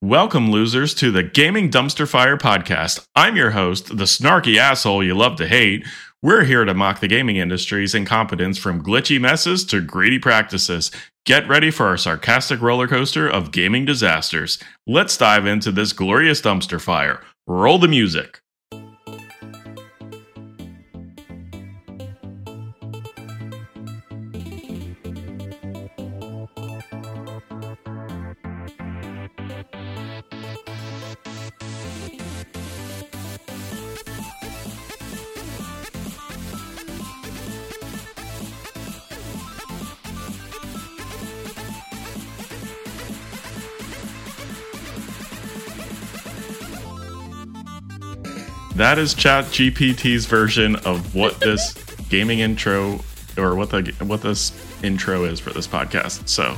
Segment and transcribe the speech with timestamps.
[0.00, 3.04] Welcome, losers, to the Gaming Dumpster Fire podcast.
[3.16, 5.84] I'm your host, the snarky asshole you love to hate.
[6.22, 10.92] We're here to mock the gaming industry's incompetence from glitchy messes to greedy practices.
[11.26, 14.60] Get ready for our sarcastic roller coaster of gaming disasters.
[14.86, 17.20] Let's dive into this glorious dumpster fire.
[17.48, 18.40] Roll the music.
[48.88, 51.74] That is Chat GPT's version of what this
[52.08, 53.00] gaming intro
[53.36, 54.50] or what the what this
[54.82, 56.26] intro is for this podcast.
[56.26, 56.56] So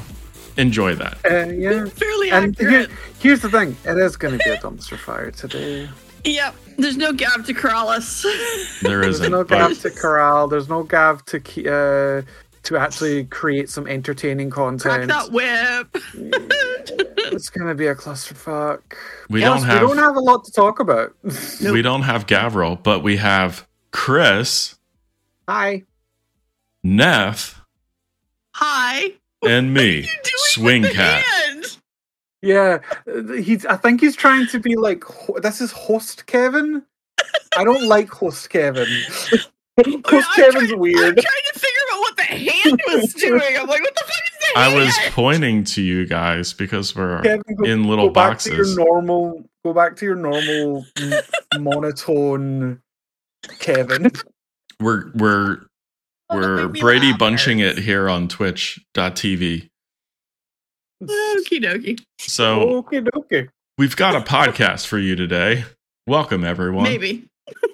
[0.57, 1.19] enjoy that.
[1.29, 1.87] Uh, yeah.
[1.87, 2.91] Fairly And here, accurate.
[3.19, 5.89] here's the thing: it is going to be a dumpster fire today.
[6.25, 6.55] Yep.
[6.79, 8.23] There's no gap to Corrales.
[8.81, 9.33] There There's isn't.
[9.33, 10.47] no gav to corral.
[10.47, 12.23] There's no gav to uh,
[12.63, 15.09] to actually create some entertaining content.
[15.09, 15.33] Crack content.
[15.33, 17.10] that whip.
[17.33, 18.81] It's going to be a clusterfuck.
[19.29, 21.15] we Plus, don't have we don't have a lot to talk about.
[21.63, 24.77] we don't have Gavriil, but we have Chris,
[25.49, 25.85] Hi.
[26.85, 27.57] Neth,
[28.55, 29.13] Hi.
[29.47, 30.09] and me,
[30.53, 31.23] Swing Cat.
[31.25, 31.77] hand?
[32.43, 32.79] Yeah,
[33.37, 33.67] he's.
[33.67, 35.05] I think he's trying to be like.
[35.43, 36.83] This is host Kevin.
[37.57, 38.87] I don't like host Kevin.
[39.29, 41.17] host I'm Kevin's trying- I'm weird.
[41.17, 43.43] trying to figure out what the hand was doing.
[43.59, 44.20] I'm like, what the fuck the
[44.57, 44.75] I hand?
[44.81, 48.77] was pointing to you guys because we're Kevin, go, in little go back to boxes.
[48.77, 49.45] your normal.
[49.65, 52.81] Go back to your normal m- monotone,
[53.59, 54.11] Kevin.
[54.81, 55.59] We're we're
[56.31, 59.69] Oh, we're made me Brady laugh, bunching it here on twitch.tv.
[61.03, 62.01] Okie dokie.
[62.21, 63.49] So okay, okay.
[63.79, 65.65] we've got a podcast for you today.
[66.07, 66.85] Welcome everyone.
[66.85, 67.27] Maybe.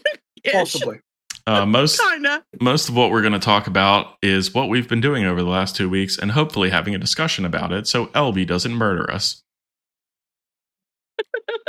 [0.53, 1.01] Possibly.
[1.47, 2.44] Uh, most Kinda.
[2.61, 5.48] most of what we're going to talk about is what we've been doing over the
[5.48, 9.42] last two weeks and hopefully having a discussion about it so LB doesn't murder us.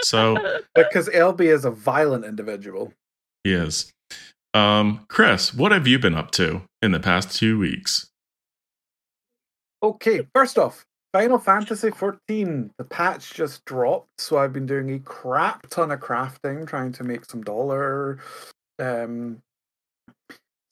[0.01, 0.37] So
[0.75, 2.93] Because LB is a violent individual.
[3.43, 3.91] he is.
[4.53, 8.09] Um, Chris, what have you been up to in the past two weeks?
[9.83, 12.71] Okay, first off, Final Fantasy 14.
[12.77, 17.03] The patch just dropped, so I've been doing a crap ton of crafting, trying to
[17.03, 18.19] make some dollar.
[18.79, 19.39] Um,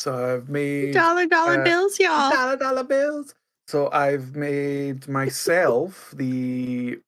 [0.06, 2.30] so I've made Dollar dollar uh, bills, y'all.
[2.30, 3.34] dollar dollar bills.
[3.68, 7.00] So I've made myself the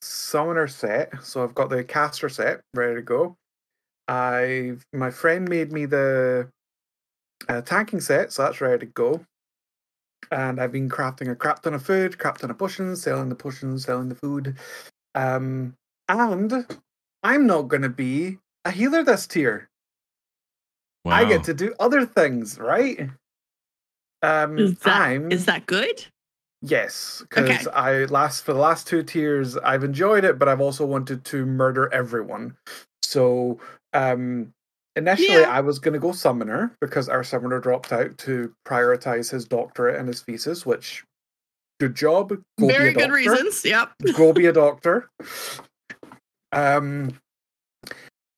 [0.00, 1.12] summoner set.
[1.24, 3.36] So I've got the caster set ready to go.
[4.06, 6.48] I've my friend made me the
[7.48, 9.20] uh, tanking set, so that's ready to go.
[10.30, 13.34] And I've been crafting a crap ton of food, crap ton of potions, selling the
[13.34, 14.56] potions, selling the food.
[15.16, 15.74] Um,
[16.08, 16.64] and
[17.24, 19.68] I'm not going to be a healer this tier.
[21.04, 21.12] Wow.
[21.16, 23.08] I get to do other things, right?
[24.22, 26.04] Um, Is that, I'm is that good?
[26.62, 27.70] yes, because Okay.
[27.76, 31.44] I last for the last two tiers, I've enjoyed it, but I've also wanted to
[31.44, 32.56] murder everyone.
[33.02, 33.60] So,
[33.92, 34.52] um,
[34.96, 35.50] initially, Yeah.
[35.50, 39.96] I was going to go summoner because our summoner dropped out to prioritize his doctorate
[39.96, 41.04] and his thesis, which
[41.80, 42.30] good job.
[42.58, 43.62] Go Very good reasons.
[43.62, 43.90] Yep.
[44.16, 45.10] go be a doctor.
[46.52, 47.18] Um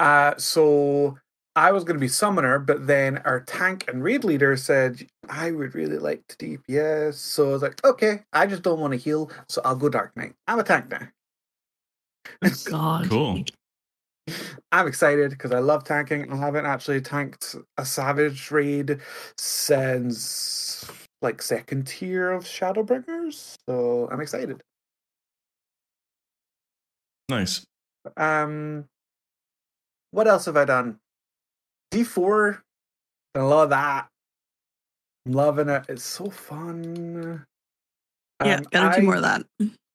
[0.00, 1.16] uh so
[1.56, 5.74] I was gonna be summoner, but then our tank and raid leader said I would
[5.74, 7.14] really like to DPS.
[7.14, 10.14] So I was like, okay, I just don't want to heal, so I'll go Dark
[10.16, 10.34] Knight.
[10.46, 11.08] I'm a tank now.
[12.64, 13.08] God.
[13.08, 13.44] Cool.
[14.72, 16.30] I'm excited because I love tanking.
[16.30, 19.00] I haven't actually tanked a savage raid
[19.38, 20.84] since
[21.22, 23.56] like second tier of Shadowbringers.
[23.66, 24.62] So I'm excited.
[27.30, 27.64] Nice.
[28.16, 28.84] Um,
[30.10, 30.98] what else have I done?
[31.92, 32.60] D4,
[33.34, 34.08] I love that.
[35.26, 35.84] I'm loving it.
[35.88, 37.44] It's so fun.
[38.44, 39.44] Yeah, Um, gotta I, do more of that.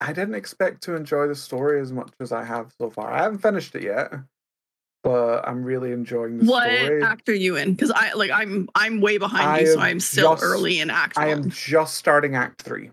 [0.01, 3.11] I didn't expect to enjoy the story as much as I have so far.
[3.11, 4.11] I haven't finished it yet,
[5.03, 6.99] but I'm really enjoying the What story.
[7.01, 7.73] What act are you in?
[7.73, 10.89] Because I like I'm I'm way behind I you, so I'm still just- early in
[10.89, 11.43] Act I One.
[11.43, 12.89] am just starting Act Three.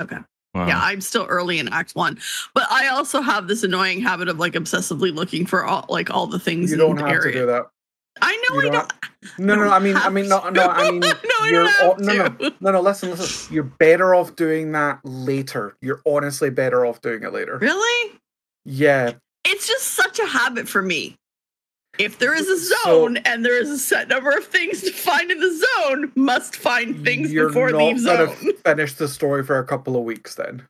[0.00, 0.18] Okay.
[0.54, 0.66] Wow.
[0.68, 2.18] Yeah, I'm still early in Act One,
[2.52, 6.26] but I also have this annoying habit of like obsessively looking for all like all
[6.26, 7.32] the things You in don't the have area.
[7.32, 7.66] to do that.
[8.22, 8.92] I know You I don't.
[9.38, 9.70] No, no, no.
[9.70, 10.66] I mean, I mean, no, no.
[10.68, 12.80] I mean, no, you're have no, no, no, no.
[12.80, 13.52] Listen, listen.
[13.54, 15.76] You're better off doing that later.
[15.80, 17.58] You're honestly better off doing it later.
[17.58, 18.18] Really?
[18.64, 19.12] Yeah,
[19.44, 21.16] It's just such a habit for me.
[21.98, 24.90] If there is a So- zone and there is a set number of things to
[24.92, 28.52] find in the zone, must find things you're before not leave gonna zone.
[28.64, 30.34] finish the story for a couple of weeks.
[30.36, 30.66] Then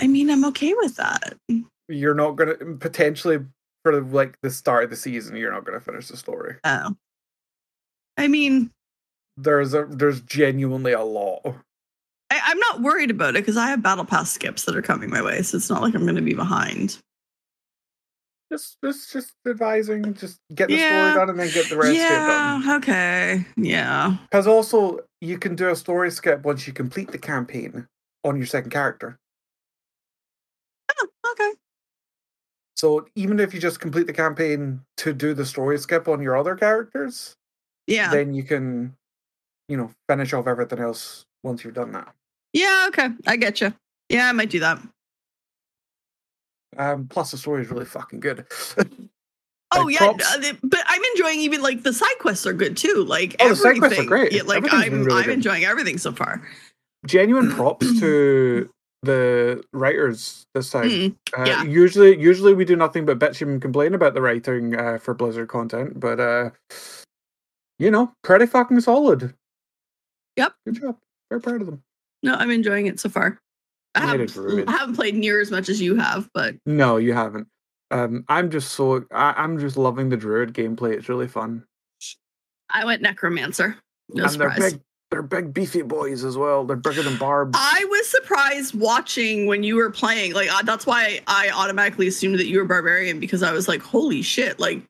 [0.00, 1.34] I mean, I'm okay with that.
[1.88, 3.38] You're not gonna potentially
[3.92, 5.36] for like the start of the season.
[5.36, 6.56] You're not gonna finish the story.
[6.64, 6.94] Oh.
[8.16, 8.70] I mean,
[9.36, 11.40] There's a there's genuinely a lot.
[12.30, 15.08] I, I'm not worried about it because I have battle pass skips that are coming
[15.10, 16.98] my way, so it's not like I'm going to be behind.
[18.52, 20.14] Just just just advising.
[20.14, 20.88] Just get the Yeah.
[21.12, 22.62] story done and then get the rest of it done.
[22.62, 22.76] yeah.
[22.76, 23.46] Okay.
[23.56, 24.16] Yeah.
[24.24, 27.86] Because also you can do a story skip once you complete the campaign
[28.24, 29.18] on your second character.
[31.00, 31.52] Oh, okay.
[32.78, 36.36] So even if you just complete the campaign to do the story skip on your
[36.36, 37.34] other characters,
[37.88, 38.12] Yeah.
[38.12, 38.94] then you can,
[39.68, 42.14] you know, finish off everything else once you've done that.
[42.52, 42.84] yeah.
[42.88, 43.08] Okay.
[43.26, 43.74] I get you.
[44.08, 44.80] Yeah, I might do that.
[46.76, 48.46] Um, plus the story is really fucking good.
[49.70, 52.74] Oh Like, yeah, props- uh, but I'm enjoying even like the side quests are good
[52.74, 53.04] too.
[53.06, 54.32] Like Oh, the side quests are everything- great.
[54.32, 55.34] Yeah, like I'm really I'm good.
[55.34, 56.40] enjoying everything so far.
[57.06, 58.70] Genuine props to
[59.02, 60.88] the writers this time.
[60.88, 61.64] Mm, Uh.
[61.64, 65.48] Usually, usually we do nothing but bitch and complain about the writing uh, for Blizzard
[65.48, 66.50] content, but uh,
[67.78, 69.34] you know, pretty fucking solid.
[70.36, 70.52] Yep.
[70.66, 70.98] Good job.
[71.30, 71.82] Very proud of them.
[72.22, 73.38] No, I'm enjoying it so far.
[73.94, 74.68] I haven't.
[74.68, 77.48] I haven't played near as much as you have, but No, you haven't.
[77.90, 80.94] Um, I'm just so I, I'm just loving the druid gameplay.
[80.94, 81.64] It's really fun.
[82.70, 83.76] I went necromancer.
[84.10, 84.72] No and they're surprise.
[84.74, 86.64] big, they're big beefy boys as well.
[86.64, 87.52] They're bigger than Barb.
[87.54, 90.34] I was surprised watching when you were playing.
[90.34, 93.80] Like uh, that's why I automatically assumed that you were barbarian because I was like,
[93.82, 94.82] "Holy shit!" Like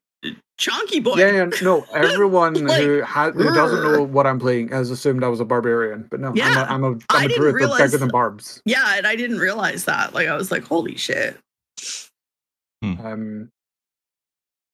[0.59, 1.15] chunky boy.
[1.19, 1.87] yeah, yeah, no.
[1.95, 5.45] Everyone Like, who ha- who doesn't know what I'm playing has assumed I was a
[5.45, 7.99] barbarian, but no, Yeah, I'm a, I'm a, I I'm a druid that's realize- bigger
[7.99, 8.61] than barbs.
[8.65, 10.15] Yeah, and I didn't realize that.
[10.15, 11.37] Like I was like, "Holy shit!"
[12.83, 13.51] Um,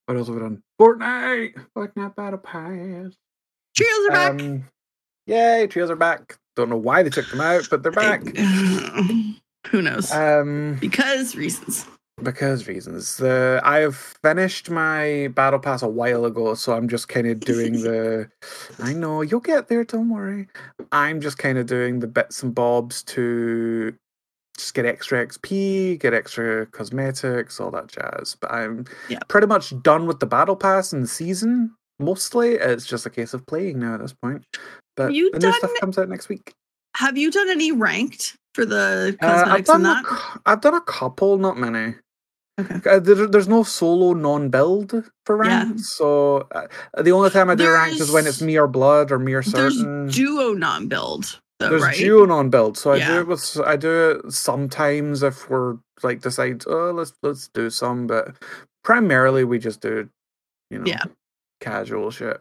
[0.07, 0.63] what else have we done?
[0.81, 3.13] Fortnite, Fortnite Battle Pass.
[3.77, 4.61] Trios are back.
[5.27, 6.37] Yay, trios are back.
[6.57, 8.23] Don't know why they took them out, but they're back.
[9.69, 10.13] Who knows?
[10.13, 11.87] Um, because reasons.
[12.23, 13.17] because reasons.
[13.17, 17.41] The I have finished my battle pass a while ago, so I'm just kind of
[17.41, 18.29] doing the.
[18.83, 19.85] I know you'll get there.
[19.85, 20.47] Don't worry.
[20.93, 23.95] I'm just kind of doing the bits and bobs to
[24.57, 28.37] just get extra XP, get extra cosmetics, all that jazz.
[28.41, 29.19] But I'm Yeah.
[29.29, 31.75] pretty much done with the battle pass and the season.
[31.99, 34.45] Mostly, it's just a case of playing now at this point.
[34.97, 36.55] But you the new stuff comes out next week.
[36.97, 40.05] Have you done any ranked for the Uh, I've done and a that?
[40.05, 41.97] cou- I've done a couple, not many.
[42.61, 42.89] Okay.
[42.89, 45.65] Uh, there, there's no solo non-build for Yeah.
[45.65, 46.69] ranked, so uh,
[47.03, 49.43] the only time I do ranked is when it's me or blood or me or
[49.43, 50.07] certain.
[50.07, 51.97] There's duo non-build though, There's right?
[51.97, 56.63] duo non-build, so I do it with I do it sometimes if we're like decide
[56.69, 58.37] oh let's let's do some, but
[58.85, 60.09] primarily we just do
[60.71, 61.03] you know Yeah.
[61.61, 62.41] casual shit.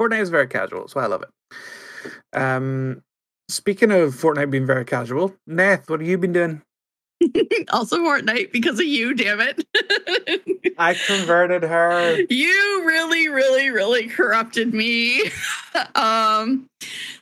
[0.00, 2.38] Fortnite is very casual, so I love it.
[2.38, 3.02] Um,
[3.48, 6.62] speaking of Fortnite being very casual, Neth, what have you been doing?
[7.72, 9.66] also Fortnite because of you, damn it.
[10.78, 12.20] I converted her.
[12.30, 15.30] you really, really, really corrupted me.
[15.94, 16.66] um,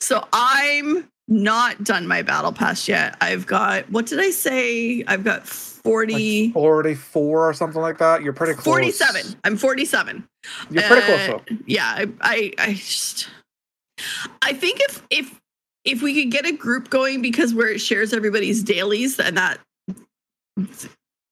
[0.01, 3.17] so I'm not done my battle pass yet.
[3.21, 5.05] I've got what did I say?
[5.07, 5.47] I've got
[5.85, 8.23] 40 like 44 or something like that.
[8.23, 8.65] You're pretty close.
[8.65, 9.37] 47.
[9.45, 10.27] I'm 47.
[10.71, 11.57] You're pretty close Uh, though.
[11.67, 13.29] yeah I, I i just
[14.43, 15.41] i think if if
[15.85, 19.59] if we could get a group going because where it shares everybody's dailies and that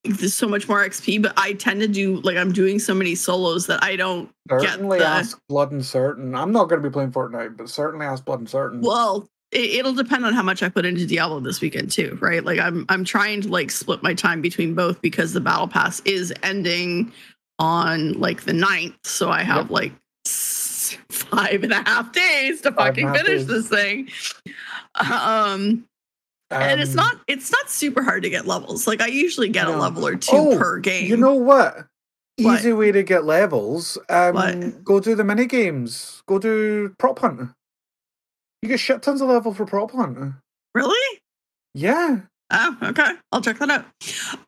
[0.04, 3.14] there's so much more xp but i tend to do like i'm doing so many
[3.14, 6.34] solos that i don't get Certainly the- ask Blood and Certain.
[6.34, 8.80] I'm not going to be playing Fortnite, but certainly ask Blood and Certain.
[8.80, 12.58] well it'll depend on how much i put into diablo this weekend too right like
[12.58, 16.32] i'm i'm trying to like split my time between both because the battle pass is
[16.42, 17.12] ending
[17.58, 19.70] on like the 9th so i have Yep.
[19.70, 19.92] like
[21.10, 23.46] five and a half days to Five fucking finish days.
[23.46, 24.08] this thing
[24.98, 25.84] um
[26.50, 29.66] and it's Um, not it's not super hard to get levels like i usually get
[29.68, 31.86] a level or two Oh, per game You know what?
[32.38, 32.60] What?
[32.60, 33.98] Easy way to get levels.
[34.08, 34.84] Um, What?
[34.84, 36.22] Go do the mini games.
[36.26, 37.50] Go do prop hunt.
[38.62, 40.34] You get shit tons of level for prop hunt.
[40.74, 41.18] really
[41.74, 42.20] Yeah.
[42.50, 43.12] Oh, okay.
[43.32, 43.86] I'll check that out.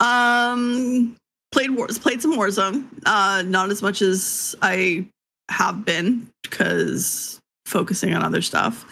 [0.00, 1.16] Um,
[1.52, 2.87] played wars, played some Warzone.
[3.06, 5.06] Uh, not as much as I
[5.50, 8.85] have been because focusing on other stuff.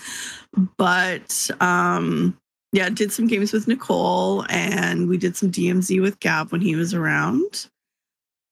[0.76, 2.36] But um,
[2.72, 6.74] yeah, did some games with Nicole, and we did some DMZ with Gav when he
[6.74, 7.68] was around.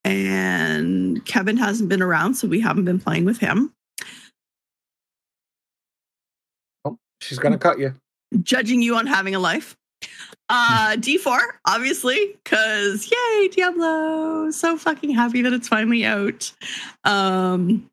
[0.04, 3.72] And Kevin hasn't been around, so we haven't been playing with him.
[6.84, 7.94] Oh, she's going to cut you.
[8.42, 9.76] judging you on having a life.
[10.48, 14.50] Uh, D4, obviously, because yay, Diablo!
[14.50, 16.52] So fucking happy that it's finally out.
[17.04, 17.88] Um,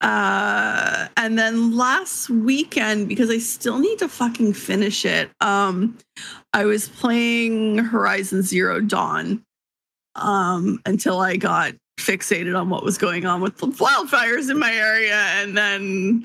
[0.00, 5.98] Uh, and then last weekend, because I still need to fucking finish it, um,
[6.52, 9.44] I was playing Horizon Zero Dawn
[10.14, 14.72] um, until I got fixated on what was going on with the wildfires in my
[14.72, 16.22] area, and then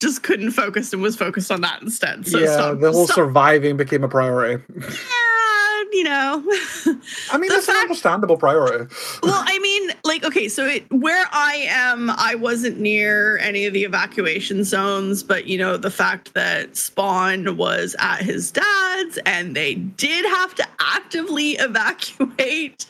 [0.00, 2.26] just couldn't focus and was focused on that instead.
[2.26, 4.62] So yeah, stop- the whole stop- surviving became a priority.
[4.76, 6.42] yeah, you know.
[7.32, 8.92] I mean, that's an understandable priority.
[9.22, 13.72] well, I mean, like, okay, so it, where I am, I wasn't near any of
[13.72, 19.54] the evacuation zones, but you know, the fact that Spawn was at his dad's and
[19.54, 22.86] they did have to actively evacuate.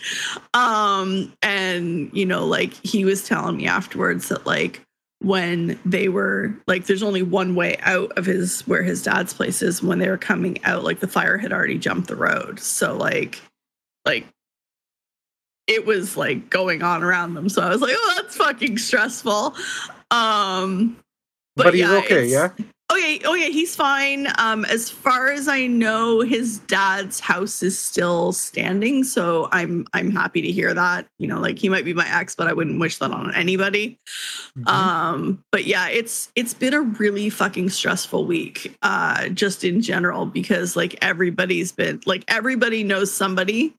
[0.55, 4.84] Um, and you know, like he was telling me afterwards that like
[5.25, 9.63] when they were like there's only one way out of his where his dad's place
[9.63, 12.61] is when they were coming out like the fire had already jumped the road.
[12.61, 13.41] So like
[14.05, 14.27] like
[15.67, 17.49] it was like going on around them.
[17.49, 19.55] So i was like oh that's fucking stressful.
[20.11, 20.97] Um
[21.57, 22.51] But, he's yeah, okay, yeah?
[22.91, 24.29] Oh yeah, oh yeah, he's fine.
[24.39, 30.11] Um, as far as I know, his dad's house is still standing, so I'm I'm
[30.11, 31.07] happy to hear that.
[31.19, 33.99] You know, like he might be my ex, but I wouldn't wish that on anybody.
[34.59, 34.69] Mhm.
[34.69, 40.27] Um, but yeah, it's it's been a really fucking stressful week, uh, just in general,
[40.27, 43.75] because like everybody's been like everybody knows somebody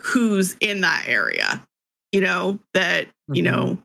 [0.00, 1.64] who's in that area,
[2.12, 3.46] you know, that, you Mhm.
[3.46, 3.78] know,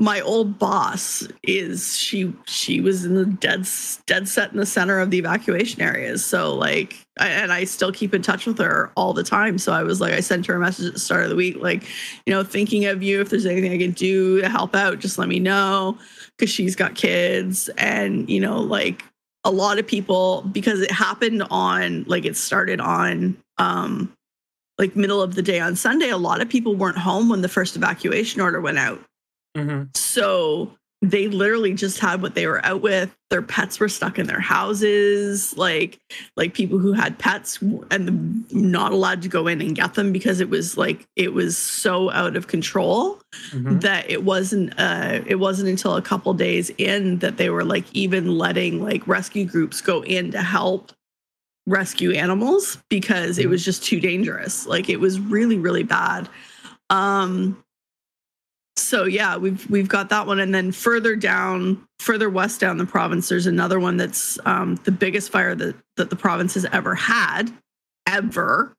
[0.00, 3.66] my old boss is she she was in the dead
[4.06, 6.24] dead set in the center of the evacuation areas.
[6.24, 9.58] So like and i still keep in touch with her all the time.
[9.58, 11.56] So i was like i sent her a message at the start of the week
[11.58, 11.84] like
[12.26, 15.18] you know thinking of you if there's anything i can do to help out just
[15.18, 15.98] let me know
[16.36, 17.68] because she's got kids.
[17.76, 19.04] And you know like
[19.42, 24.12] a lot of people because it happened on like it started on um
[24.78, 27.48] like middle of the day on sunday a lot of people weren't home when the
[27.48, 29.00] first evacuation order went out
[29.56, 29.96] Mhm.
[29.96, 33.14] so they literally just had what they were out with.
[33.30, 36.00] Their pets were stuck in their houses, like
[36.36, 37.60] like people who had pets
[37.92, 41.56] and not allowed to go in and get them because it was like it was
[41.56, 43.20] so out of control
[43.52, 43.80] Mhm.
[43.80, 47.84] that it wasn't uh it wasn't until a couple days in that they were like
[47.92, 50.90] even letting like rescue groups go in to help
[51.68, 53.50] rescue animals because it Mhm.
[53.50, 56.28] was just too dangerous like it was really really bad
[56.90, 57.62] um
[58.80, 60.40] so yeah we've we've got that one.
[60.40, 64.92] And then further down further west down the province there's another one that's um the
[64.92, 67.52] biggest fire that that the province has ever had
[68.06, 68.74] ever.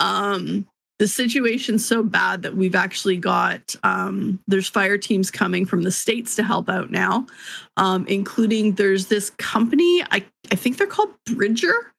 [0.00, 0.66] Um
[1.00, 5.90] the situation's so bad that we've actually got um, there's fire teams coming from the
[5.90, 7.26] states to help out now.
[7.76, 11.92] Um, including there's this company I, I think they're called bridger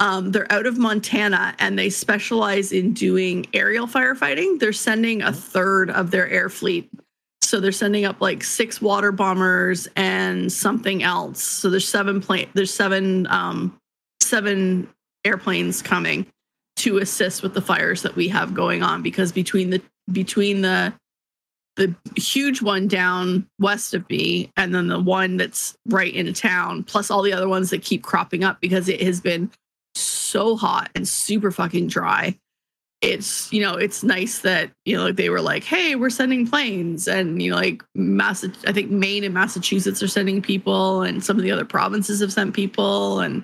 [0.00, 4.58] um, they're out of montana and they specialize in doing aerial firefighting.
[4.58, 6.90] They're sending a third of their air fleet.
[7.42, 11.42] So they're sending up like six water bombers and something else.
[11.42, 13.78] So there's seven plane there's seven um,
[14.20, 14.88] seven
[15.24, 16.26] airplanes coming
[16.76, 20.94] to assist with the fires that we have going on because between the between the
[21.76, 26.82] the huge one down west of me and then the one that's right in town
[26.82, 29.50] plus all the other ones that keep cropping up because it has been
[30.30, 32.38] so hot and super fucking dry.
[33.02, 36.46] It's you know it's nice that you know like they were like hey we're sending
[36.46, 37.08] planes.
[37.08, 41.38] And you know like Mass i think maine and massachusetts are sending people and some
[41.38, 43.20] of the other provinces have sent people.
[43.20, 43.42] And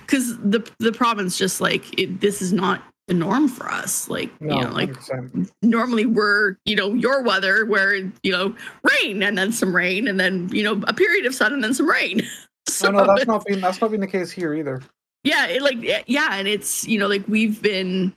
[0.00, 4.08] because the the province just like it, this is not the norm for us.
[4.08, 5.50] Like No, you know like 100%.
[5.60, 10.18] normally we're you know your weather where you know rain and then some rain and
[10.18, 12.22] then you know a period of sun and then some rain.
[12.68, 14.80] So no, no, that's not been that's not been the case here either.
[15.24, 18.14] Yeah it like eh, yeah and it's you know like we've been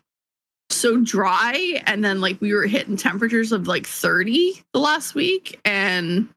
[0.70, 5.60] so dry and then like we were hitting temperatures of like 30 the last week
[5.66, 6.28] and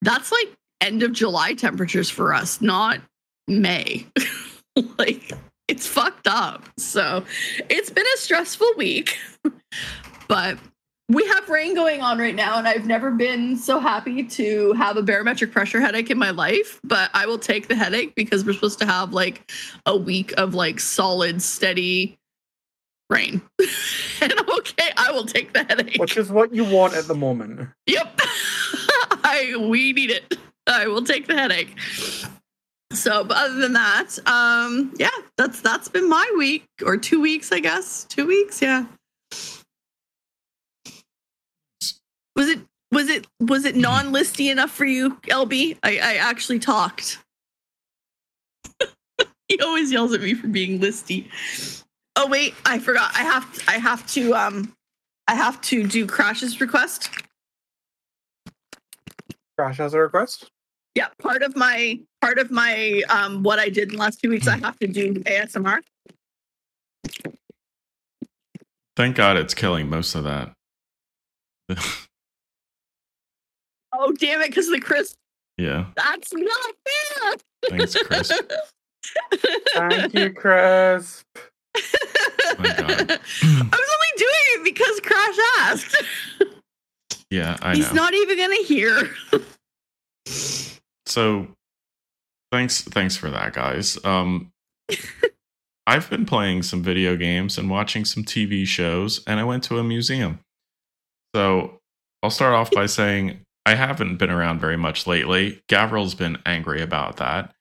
[0.00, 3.00] that's like end of july temperatures for us not
[3.48, 4.06] may.
[4.98, 5.32] Like
[5.68, 6.66] it's fucked up.
[6.78, 7.26] So
[7.68, 9.18] it's been a stressful week
[10.28, 10.56] but
[11.08, 14.96] we have rain going on right now and i've never been so happy to have
[14.96, 18.52] a barometric pressure headache in my life but i will take the headache because we're
[18.52, 19.50] supposed to have like
[19.86, 22.18] a week of like solid steady
[23.10, 23.42] rain
[24.22, 27.14] and i'm okay i will take the headache Which is what you want at the
[27.14, 27.68] moment.
[27.86, 28.20] Yep.
[29.24, 30.36] I we need it.
[30.66, 31.76] I will take the headache.
[32.92, 37.50] So, but other than that, um, yeah, that's that's been my week or two weeks,
[37.52, 38.04] I guess.
[38.04, 38.84] Two weeks, yeah.
[42.36, 42.60] Was it
[42.90, 45.78] was it was it non-listy enough for you, LB?
[45.82, 47.18] I, I actually talked.
[49.48, 51.28] he always yells at me for being listy.
[52.16, 53.12] Oh wait, I forgot.
[53.14, 54.74] I have I have to um
[55.26, 57.10] I have to do Crash's request.
[59.56, 60.50] Crash has a request.
[60.94, 64.28] Yeah, part of my part of my um what I did in the last two
[64.28, 65.80] weeks, I have to do ASMR.
[68.94, 70.52] Thank God it's killing most of that.
[74.04, 75.14] Oh damn it, because the crisp.
[75.58, 75.86] yeah.
[75.96, 77.34] That's not fair.
[77.78, 78.32] Thanks, Chris.
[79.74, 81.22] Thank you, Chris.
[82.58, 83.10] My God.
[83.10, 86.04] I was only doing it because Crash asked.
[87.30, 88.02] yeah, I He's know.
[88.02, 89.10] not even gonna hear.
[91.06, 91.46] so
[92.50, 94.02] thanks thanks for that, guys.
[94.04, 94.50] Um
[95.86, 99.78] I've been playing some video games and watching some TV shows, and I went to
[99.78, 100.40] a museum.
[101.34, 101.78] So
[102.22, 105.62] I'll start off by saying I haven't been around very much lately.
[105.68, 107.54] Gavriil's been angry about that.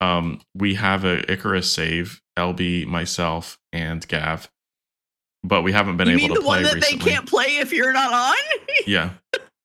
[0.00, 4.50] Um, we have a Icarus save, LB, myself, and Gav,
[5.42, 6.98] but we haven't been you able mean to the play one that recently.
[6.98, 8.36] they can't play if you're not on?
[8.86, 9.10] Yeah.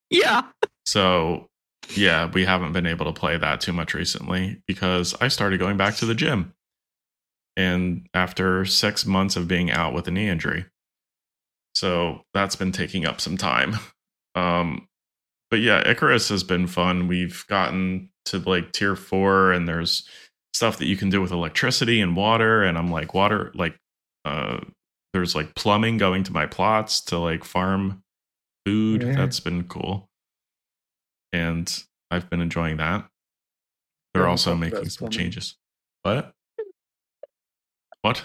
[0.10, 0.44] yeah.
[0.86, 1.50] So,
[1.96, 5.78] yeah, we haven't been able to play that too much recently because I started going
[5.78, 6.54] back to the gym.
[7.58, 10.66] And after six months of being out with a knee injury.
[11.76, 13.76] So that's been taking up some time.
[14.34, 14.88] Um,
[15.52, 17.08] but yeah, Icarus has been fun.
[17.08, 20.08] We've gotten to like tier four, and there's
[20.54, 22.64] stuff that you can do with electricity and water.
[22.64, 23.78] And I'm like, water, like,
[24.24, 24.60] uh,
[25.14, 28.02] there's like plumbing going to my plots to like farm
[28.66, 29.04] food.
[29.04, 29.16] Yeah.
[29.16, 30.10] That's been cool.
[31.34, 33.08] And I've been enjoying that.
[34.14, 35.18] They're also making some plumbing.
[35.18, 35.58] changes.
[36.04, 36.34] What?
[38.02, 38.24] What?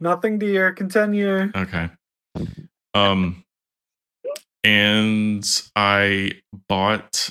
[0.00, 0.72] Nothing, dear.
[0.72, 1.50] Continue.
[1.54, 1.88] Okay.
[2.94, 3.44] Um
[4.66, 5.46] and
[5.76, 6.32] I
[6.68, 7.30] bought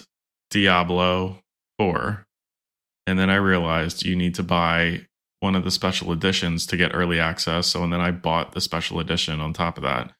[0.51, 1.39] Diablo
[1.77, 2.25] 4
[3.07, 5.05] and then I realized you need to buy
[5.41, 7.67] one of the special editions to get early access.
[7.67, 10.13] So and then I bought the special edition on top of that.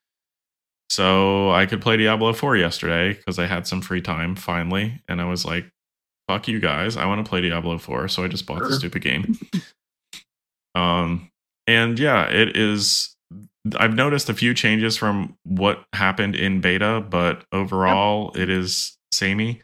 [0.90, 5.22] So I could play Diablo 4 yesterday because I had some free time finally and
[5.22, 5.72] I was like
[6.28, 9.04] fuck you guys, I want to play Diablo 4, so I just bought the stupid
[9.04, 9.38] game.
[10.76, 11.30] um
[11.66, 13.15] and yeah, it is
[13.78, 19.62] I've noticed a few changes from what happened in beta, but overall it is samey.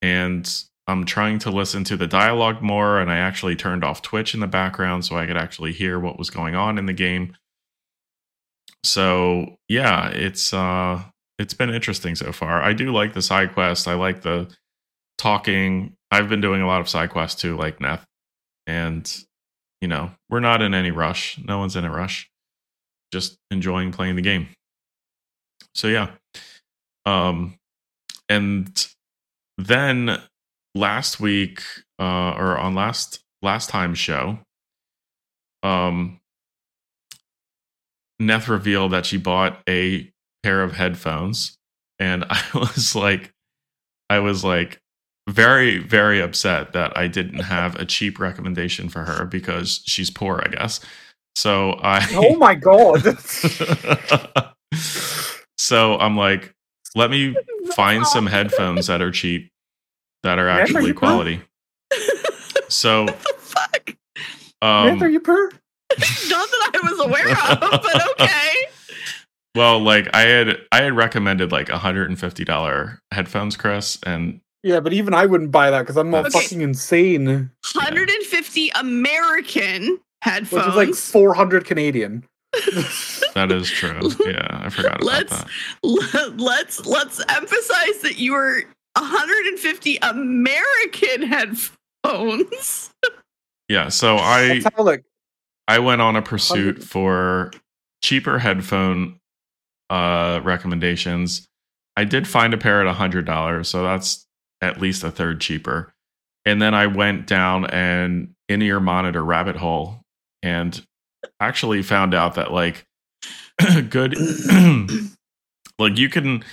[0.00, 0.48] And
[0.86, 4.40] I'm trying to listen to the dialogue more, and I actually turned off Twitch in
[4.40, 7.36] the background so I could actually hear what was going on in the game.
[8.84, 11.02] So yeah, it's uh
[11.38, 12.62] it's been interesting so far.
[12.62, 13.88] I do like the side quest.
[13.88, 14.48] I like the
[15.18, 15.96] talking.
[16.12, 18.04] I've been doing a lot of side quests too, like Neth.
[18.68, 19.12] And
[19.80, 21.38] you know, we're not in any rush.
[21.44, 22.30] No one's in a rush
[23.12, 24.48] just enjoying playing the game.
[25.74, 26.10] So yeah.
[27.04, 27.54] Um
[28.28, 28.86] and
[29.58, 30.20] then
[30.74, 31.62] last week
[31.98, 34.38] uh or on last last time's show
[35.62, 36.18] um
[38.20, 40.10] Neth revealed that she bought a
[40.42, 41.56] pair of headphones
[41.98, 43.32] and I was like
[44.10, 44.78] I was like
[45.28, 50.42] very very upset that I didn't have a cheap recommendation for her because she's poor
[50.44, 50.80] I guess.
[51.36, 53.02] So I Oh my god.
[55.58, 56.54] so I'm like,
[56.94, 57.36] let me
[57.74, 59.50] find some headphones that are cheap,
[60.22, 60.98] that are actually you can.
[60.98, 61.42] quality.
[62.68, 63.96] So, what the fuck?
[64.62, 65.50] Neth, are um, you poor?
[65.50, 68.52] Not that I was aware of, but okay.
[69.54, 75.12] well, like I had, I had recommended like $150 headphones, Chris, and Yeah, but even
[75.12, 76.40] I wouldn't buy that because I'm not Okay.
[76.40, 77.26] fucking insane.
[77.26, 80.00] 150 American
[80.34, 82.24] Which is like 400 Canadian.
[83.34, 84.10] that is true.
[84.24, 85.48] Yeah, I forgot about Let's- that.
[85.82, 88.62] Let- let's let's emphasize that you were
[88.96, 92.90] 150 American headphones.
[93.68, 95.02] Yeah, so I like
[95.66, 96.84] I went on a pursuit 100.
[96.84, 97.50] for
[98.00, 99.18] cheaper headphone
[99.90, 101.46] uh recommendations.
[101.96, 104.24] I did find a pair at a hundred dollars, so that's
[104.60, 105.92] at least a third cheaper.
[106.44, 110.00] And then I went down an in-ear monitor rabbit hole
[110.42, 110.84] and
[111.40, 112.84] actually found out that like
[113.90, 114.14] good
[115.78, 116.44] like you can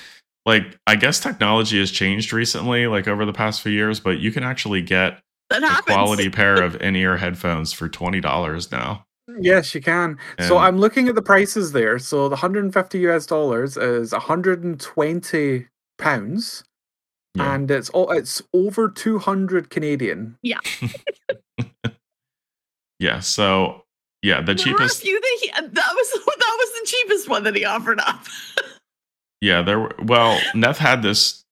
[0.45, 4.31] like I guess technology has changed recently, like over the past few years, but you
[4.31, 5.19] can actually get
[5.51, 9.05] a quality pair of in-ear headphones for twenty dollars now.
[9.39, 10.17] yes, you can.
[10.39, 11.97] so I'm looking at the prices there.
[11.99, 15.67] So the 150 US dollars is 120
[15.97, 16.63] pounds,
[17.35, 17.53] Yeah.
[17.55, 20.37] and it's all it's over 200 Canadian.
[20.41, 20.59] Yeah,
[23.19, 23.83] so
[24.21, 27.29] yeah, the There were a cheapest few that he, that was that was the cheapest
[27.29, 28.23] one that he offered up.
[29.41, 31.43] yeah, there were well, Neth had this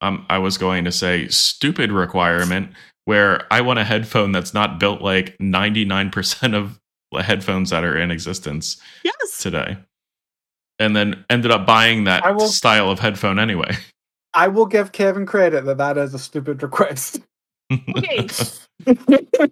[0.00, 2.70] um I was going to say stupid requirement
[3.04, 6.78] where I want a headphone that's not built like 99% of
[7.10, 9.38] the headphones that are in existence Yes.
[9.38, 9.76] today.
[10.78, 13.76] And then ended up buying that will- style of headphone anyway.
[14.34, 17.20] I will give Kevin credit that that is a stupid request.
[17.96, 18.28] Okay.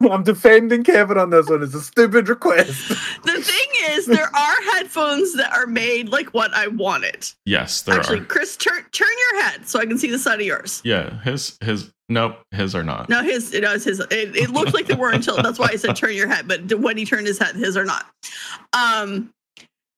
[0.00, 1.62] I'm defending Kevin on this one.
[1.62, 2.88] It's a stupid request.
[3.24, 7.28] the thing is, there are headphones that are made like what I wanted.
[7.44, 8.24] yes, there Actually, are.
[8.24, 10.80] Chris, turn turn your head so I can see the side of yours.
[10.84, 13.08] Yeah, his his nope, his are not.
[13.08, 14.00] No, his it was his.
[14.00, 16.48] It, it looked like they were until that's why I said turn your head.
[16.48, 18.06] But when he turned his head, his are not.
[18.72, 19.30] Um,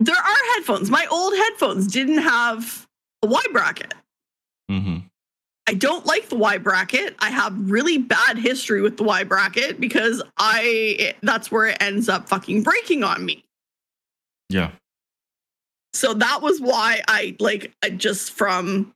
[0.01, 0.90] there are headphones.
[0.90, 2.87] My old headphones didn't have
[3.22, 3.94] a Y bracket.
[4.68, 4.98] hmm
[5.69, 7.15] I don't like the Y bracket.
[7.19, 12.09] I have really bad history with the Y bracket because I that's where it ends
[12.09, 13.45] up fucking breaking on me.
[14.49, 14.71] Yeah.
[15.93, 18.95] So that was why I like I just from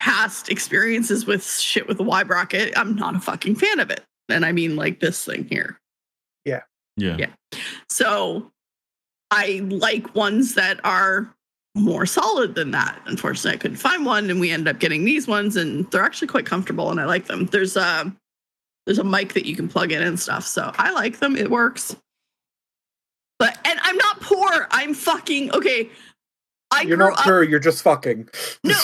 [0.00, 4.02] past experiences with shit with the Y bracket, I'm not a fucking fan of it.
[4.28, 5.78] And I mean like this thing here.
[6.44, 6.62] Yeah.
[6.96, 7.16] Yeah.
[7.16, 7.30] Yeah.
[7.88, 8.50] So
[9.30, 11.32] I like ones that are
[11.78, 13.00] more solid than that.
[13.06, 16.28] Unfortunately, I couldn't find one, and we ended up getting these ones, and they're actually
[16.28, 17.46] quite comfortable, and I like them.
[17.46, 18.12] There's a
[18.86, 21.36] there's a mic that you can plug in and stuff, so I like them.
[21.36, 21.94] It works.
[23.38, 24.66] But and I'm not poor.
[24.70, 25.90] I'm fucking okay.
[26.70, 27.24] I You're grew not up.
[27.24, 27.42] poor.
[27.42, 28.28] You're just fucking.
[28.64, 28.74] No,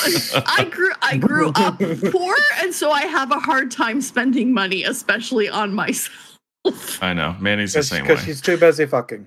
[0.46, 1.78] I grew I grew up
[2.10, 6.30] poor, and so I have a hard time spending money, especially on myself.
[7.02, 7.36] I know.
[7.40, 8.08] Manny's the same way.
[8.08, 9.26] Because she's too busy fucking.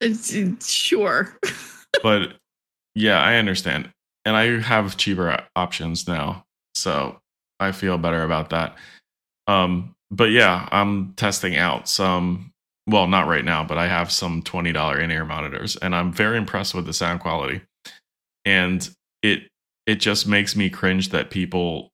[0.00, 1.36] It's, it's- sure.
[2.02, 2.34] but
[2.94, 3.90] yeah, I understand.
[4.24, 6.44] And I have cheaper options now.
[6.74, 7.18] So
[7.58, 8.76] I feel better about that.
[9.46, 12.52] Um, but yeah, I'm testing out some
[12.86, 16.74] well, not right now, but I have some $20 in-ear monitors and I'm very impressed
[16.74, 17.60] with the sound quality.
[18.44, 18.88] And
[19.22, 19.44] it
[19.86, 21.90] it just makes me cringe that people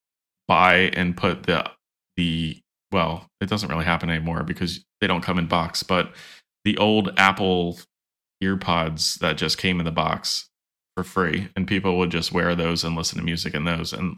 [0.49, 1.71] buy and put the
[2.17, 2.61] the
[2.93, 6.15] well, it doesn't really happen anymore because they don't come in box, but
[6.65, 7.79] the old Apple
[8.43, 10.46] earpods that just came in the box
[10.97, 13.93] for free and people would just wear those and listen to music in those.
[13.93, 14.17] And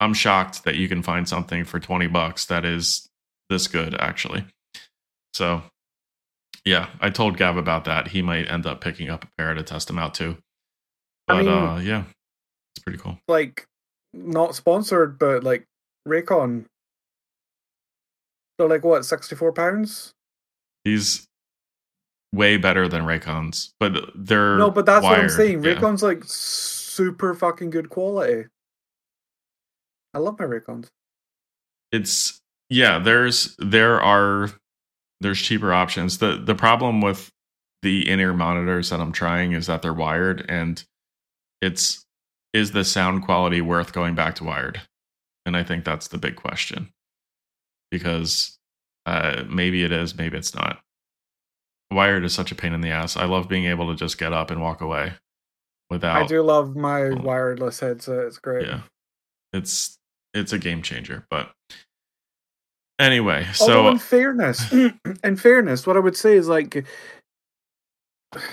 [0.00, 3.08] i'm shocked that you can find something for 20 bucks that is
[3.50, 4.44] this good actually.
[5.34, 5.62] So
[6.64, 8.08] yeah i told gav about that.
[8.08, 10.36] He might end up picking up a pair to test them out too.
[11.28, 12.04] I but mean- uh yeah
[12.76, 13.18] it's pretty cool.
[13.26, 13.66] Like,
[14.12, 15.64] not sponsored, but like
[16.06, 16.66] Raycon.
[18.58, 20.12] They're like what, sixty four pounds?
[20.84, 21.25] these
[22.32, 25.64] way better than raycons but they're No, but that's what I'm wired, saying.
[25.64, 25.74] yeah.
[25.74, 28.48] Raycon's like super fucking good quality.
[30.14, 30.88] I love my Raycons.
[31.92, 34.50] it's yeah there's there are
[35.20, 37.30] there's cheaper options the the problem with
[37.82, 40.84] the in-ear monitors that i'm trying is that they're wired and
[41.62, 42.04] it's
[42.52, 44.80] is the sound quality worth going back to wired
[45.44, 46.88] and i think that's the big question
[47.90, 48.58] because
[49.04, 50.80] uh maybe it is maybe it's not
[51.90, 54.32] wired is such a pain in the ass i love being able to just get
[54.32, 55.12] up and walk away
[55.90, 57.14] without I do love my Oh.
[57.16, 58.24] wireless headset.
[58.26, 58.66] It's great.
[58.66, 58.80] yeah
[59.52, 59.96] it's
[60.34, 61.52] it's a game changer but
[62.98, 64.72] anyway Although so in fairness,
[65.24, 66.84] in fairness, what I would say is like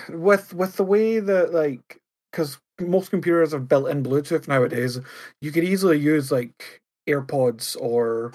[0.10, 2.00] with with the way that like
[2.32, 5.00] because most computers have built-in Bluetooth nowadays,
[5.42, 8.32] you could easily use like AirPods or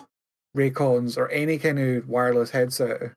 [0.56, 3.12] Raycons or any kind of wireless headset.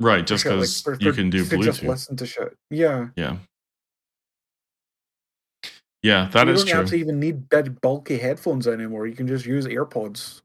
[0.00, 2.56] Right just shit, like, because you can do to just bluetooth listen to shit.
[2.70, 3.36] Yeah, yeah
[6.02, 9.06] yeah that you is don't true actually even need big bulky headphones anymore.
[9.06, 10.42] You can just use AirPods.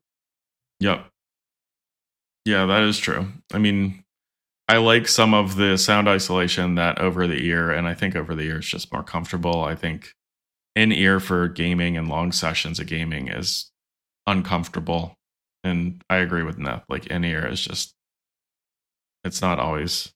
[0.79, 1.05] Yep.
[2.45, 3.27] Yeah, that is true.
[3.53, 4.03] I mean,
[4.67, 8.33] I like some of the sound isolation that over the ear, and I think over
[8.33, 9.63] the ear is just more comfortable.
[9.63, 10.11] I think
[10.75, 13.69] in ear for gaming and long sessions of gaming is
[14.25, 15.13] uncomfortable.
[15.63, 16.83] And I agree with Neth.
[16.89, 17.93] Like in ear is just,
[19.23, 20.13] it's not always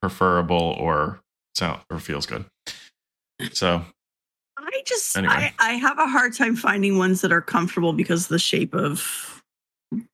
[0.00, 1.20] preferable or
[1.54, 2.44] sound or feels good.
[3.52, 3.84] So,
[4.58, 5.34] I just Anyway.
[5.34, 8.74] I, I have a hard time finding ones that are comfortable because of the shape
[8.74, 9.42] of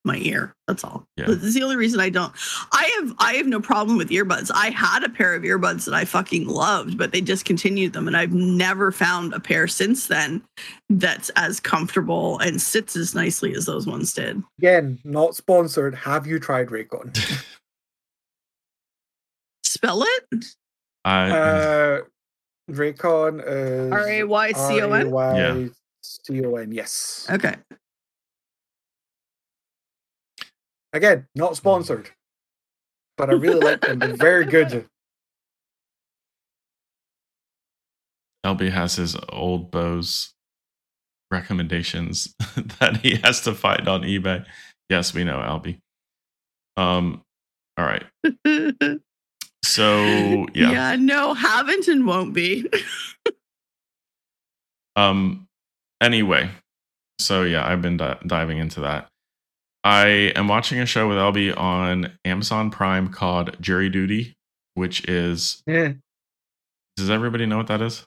[0.05, 0.55] my ear.
[0.67, 1.07] That's all.
[1.17, 1.27] Yeah.
[1.29, 2.33] That's the only reason I don't.
[2.73, 4.51] I have I have no problem with earbuds.
[4.55, 8.17] I had a pair of earbuds that I fucking loved, but they discontinued them, and
[8.17, 10.43] I've never found a pair since then
[10.89, 14.43] that's as comfortable and sits as nicely as those ones did.
[14.59, 15.95] Again, not sponsored.
[15.95, 17.17] Have you tried Raycon?
[19.71, 20.45] Spell it
[21.05, 22.01] I, uh,
[22.69, 25.15] Raycon is R A Y C O N.
[25.15, 27.29] R-A-Y-C-O-N, Yes.
[27.31, 27.55] Okay.
[30.93, 32.11] Again, not sponsored.
[33.17, 34.01] But I really like them.
[34.01, 34.89] They're very good.
[38.45, 40.35] LB has his old Bose
[41.31, 42.35] recommendations
[42.81, 44.45] that he has to find on eBay.
[44.89, 45.79] Yes, we know LB.
[46.77, 47.23] Um,
[47.79, 48.05] all right.
[49.71, 50.03] So
[50.55, 52.69] yeah, yeah, no, haven't and won't be.
[54.97, 55.47] Um.
[56.01, 56.51] Anyway,
[57.19, 59.09] so yeah, I've been di- diving into that.
[59.85, 64.35] I am watching a show with LB on Amazon Prime called Jury Duty,
[64.75, 65.63] which is.
[65.67, 65.93] Yeah.
[66.97, 68.05] Does everybody know what that is?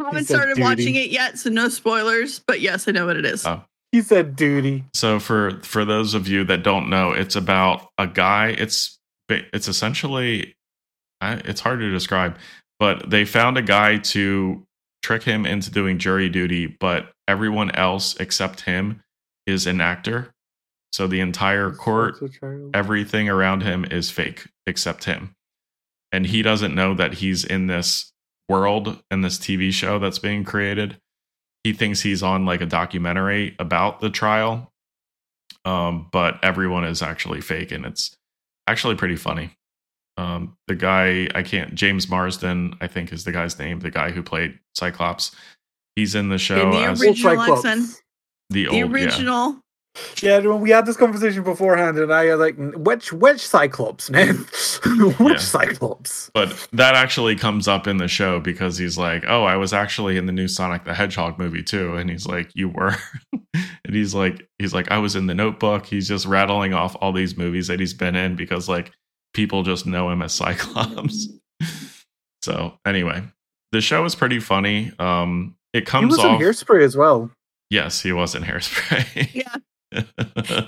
[0.00, 0.62] I haven't started duty.
[0.62, 2.38] watching it yet, so no spoilers.
[2.38, 3.44] But yes, I know what it is.
[3.44, 3.62] Oh.
[3.92, 4.84] He said duty.
[4.94, 8.48] So for for those of you that don't know, it's about a guy.
[8.48, 10.56] It's it's essentially
[11.20, 12.38] I- it's hard to describe,
[12.78, 14.66] but they found a guy to
[15.02, 19.02] trick him into doing jury duty, but everyone else except him
[19.46, 20.32] is an actor.
[20.92, 22.70] So the entire court, Such a child.
[22.74, 25.34] everything around him is fake except him.
[26.12, 28.12] And he doesn't know that he's in this
[28.48, 30.98] world in this TV show that's being created.
[31.64, 34.72] He thinks he's on like a documentary about the trial.
[35.64, 38.16] Um, but everyone is actually fake and it's
[38.68, 39.55] actually pretty funny.
[40.16, 44.10] Um, the guy I can't James Marsden, I think is the guy's name, the guy
[44.10, 45.34] who played Cyclops.
[45.94, 47.64] He's in the show In the as original Cyclops.
[47.64, 47.88] X-Men.
[48.50, 48.84] the The old yeah.
[48.86, 49.60] original.
[50.20, 54.44] Yeah, when we had this conversation beforehand, and I was like, which which Cyclops, man?
[55.18, 55.36] which Yeah.
[55.38, 56.30] Cyclops?
[56.34, 60.18] But that actually comes up in the show because he's like, "Oh, I was actually
[60.18, 62.94] in the new Sonic the Hedgehog movie too," and he's like, "You were,"
[63.54, 67.12] and he's like, "He's like, I was in the Notebook." He's just rattling off all
[67.12, 68.92] these movies that he's been in because like
[69.36, 71.28] people just know him as Cyclops.
[72.42, 73.22] so anyway,
[73.72, 74.90] the show is pretty funny.
[74.98, 76.32] Um, it He comes was in.
[76.32, 77.30] Hairspray as well.
[77.70, 79.32] yes, he was in Hairspray.
[79.34, 79.54] Yeah.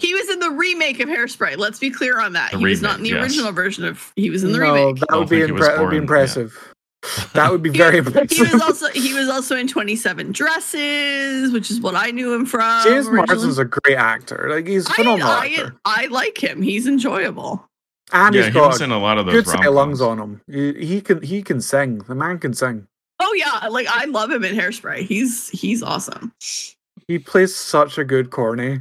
[0.00, 1.56] He was in the remake of Hairspray.
[1.58, 2.52] Let's be clear on that.
[2.52, 3.22] The he was not in the yes.
[3.24, 4.12] original version of.
[4.16, 5.00] He was in the no, remake.
[5.06, 6.74] that would be, think he was impre- that would be born- impressive.
[7.34, 8.52] That would be very He impressive.
[8.52, 12.46] was also he was also in Twenty Seven Dresses, which is what I knew him
[12.46, 12.84] from.
[12.84, 13.26] James originally.
[13.26, 14.46] Marsden's a great actor.
[14.50, 16.62] Like he's a phenomenal I, actor, I, I like him.
[16.62, 17.64] He's enjoyable.
[18.12, 20.00] And yeah, he's he was got in a lot of those good set of lungs
[20.00, 20.40] on him.
[20.50, 21.98] He, he can he can sing.
[21.98, 22.86] The man can sing.
[23.20, 25.00] Oh yeah, like I love him in Hairspray.
[25.00, 26.32] He's he's awesome.
[27.06, 28.80] He plays such a good corny,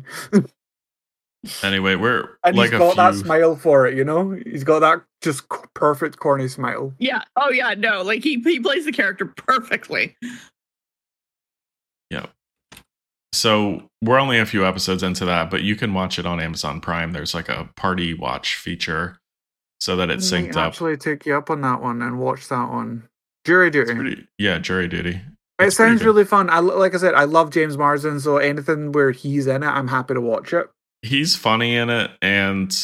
[1.63, 3.95] Anyway, we're and like he's a got that smile for it.
[3.95, 6.93] You know, he's got that just perfect corny smile.
[6.99, 7.23] Yeah.
[7.35, 7.73] Oh yeah.
[7.77, 10.15] No, like he he plays the character perfectly.
[13.33, 16.81] So we're only a few episodes into that, but you can watch it on Amazon
[16.81, 17.11] Prime.
[17.11, 19.19] There's like a party watch feature
[19.79, 20.73] so that it's synced up.
[20.73, 23.07] Actually, take you up on that one and watch that one.
[23.45, 23.93] Jury duty.
[23.93, 25.21] Pretty, yeah, jury duty.
[25.59, 26.49] It it's pretty sounds really fun.
[26.49, 29.87] I like I said, I love James Marsden, so anything where he's in it, I'm
[29.87, 30.69] happy to watch it.
[31.01, 32.75] He's funny in it, and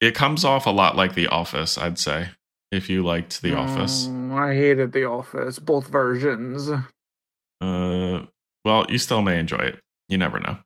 [0.00, 2.28] it comes off a lot like The Office, I'd say,
[2.72, 4.06] if you liked The Office.
[4.06, 6.70] Mm, I hated The Office, both versions.
[7.60, 8.26] Uh,
[8.70, 9.80] well, you still may enjoy it.
[10.08, 10.58] You never know.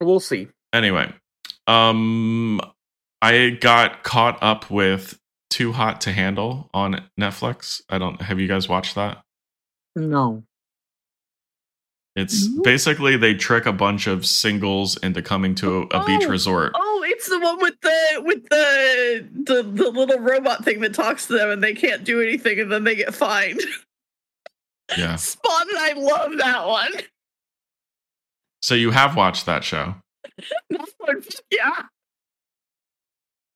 [0.00, 0.48] We'll see.
[0.72, 1.12] Anyway,
[1.66, 2.60] um,
[3.22, 5.18] I got caught up with
[5.50, 7.82] Too Hot to Handle on Netflix.
[7.88, 8.20] I don't.
[8.22, 9.22] Have you guys watched that?
[9.96, 10.42] No.
[12.16, 12.62] It's Mhm.
[12.62, 16.30] basically they trick a bunch of singles into coming to a, a beach Oh.
[16.30, 16.72] resort.
[16.74, 21.26] Oh, it's the one with the with the, the the little robot thing that talks
[21.26, 23.60] to them and they can't do anything and then they get fined.
[24.96, 25.16] Yeah.
[25.16, 26.92] Spawn and I love that one.
[28.64, 29.94] So you have watched that show.
[31.50, 31.82] Yeah.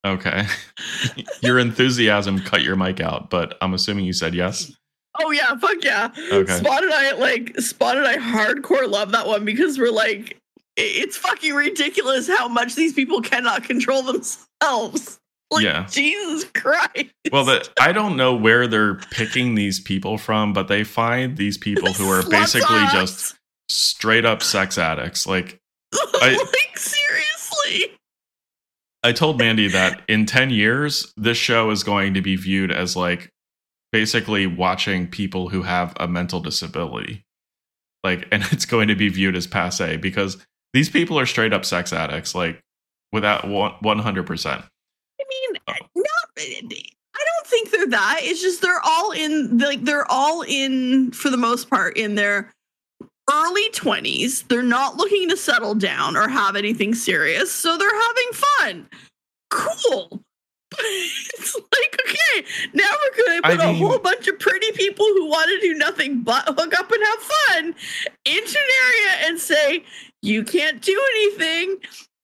[0.05, 0.45] Okay.
[1.41, 4.71] your enthusiasm cut your mic out, but I'm assuming you said yes.
[5.19, 6.09] Oh yeah, fuck yeah.
[6.31, 6.57] Okay.
[6.57, 10.37] And I like and I hardcore love that one because we're like
[10.77, 15.19] it's fucking ridiculous how much these people cannot control themselves.
[15.51, 15.87] Like Yeah.
[15.89, 17.09] Jesus Christ.
[17.31, 21.57] Well, the, I don't know where they're picking these people from, but they find these
[21.57, 23.38] people who are basically just us.
[23.69, 25.25] Straight up sex addicts.
[25.27, 25.59] Like
[25.93, 27.95] I- like seriously.
[29.03, 32.97] I told Mandy that in 10 years, this show is going to be viewed as
[32.97, 33.29] like
[33.93, 37.23] basically watching people who have a mental disability.
[38.03, 40.37] Like, and it's going to be viewed as passe because
[40.73, 42.59] these people are straight up sex addicts, like
[43.11, 44.47] without 100%.
[44.47, 44.63] I
[45.29, 46.19] mean, not.
[46.37, 48.19] I don't think they're that.
[48.21, 49.57] It's just they're all in.
[49.57, 52.51] Like they're all in for the most part in their
[53.31, 54.43] early twenties.
[54.43, 58.89] They're not looking to settle down or have anything serious, so they're having fun.
[59.49, 60.21] Cool.
[60.79, 65.05] it's like okay, now we're going to I put a whole bunch of pretty people
[65.05, 67.75] who want to do nothing but hook up and have fun
[68.25, 69.83] into an area and say
[70.21, 71.77] you can't do anything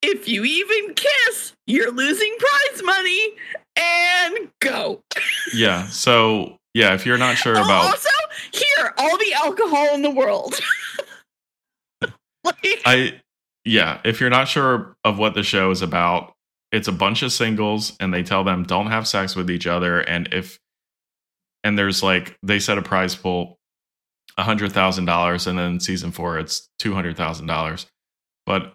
[0.07, 3.29] if you even kiss, you're losing prize money
[3.75, 5.01] and go.
[5.53, 5.87] Yeah.
[5.87, 8.09] So, yeah, if you're not sure Oh, about, also,
[8.51, 10.55] here, all the alcohol in the world.
[12.63, 13.21] like, I,
[13.63, 16.33] yeah, if you're not sure of what the show is about,
[16.71, 19.99] it's a bunch of singles and they tell them don't have sex with each other.
[19.99, 20.59] And if,
[21.63, 23.57] and there's like, they set a prize pool
[24.43, 27.87] hundred thousand dollars, and then season four it's two hundred thousand dollars.
[28.45, 28.73] But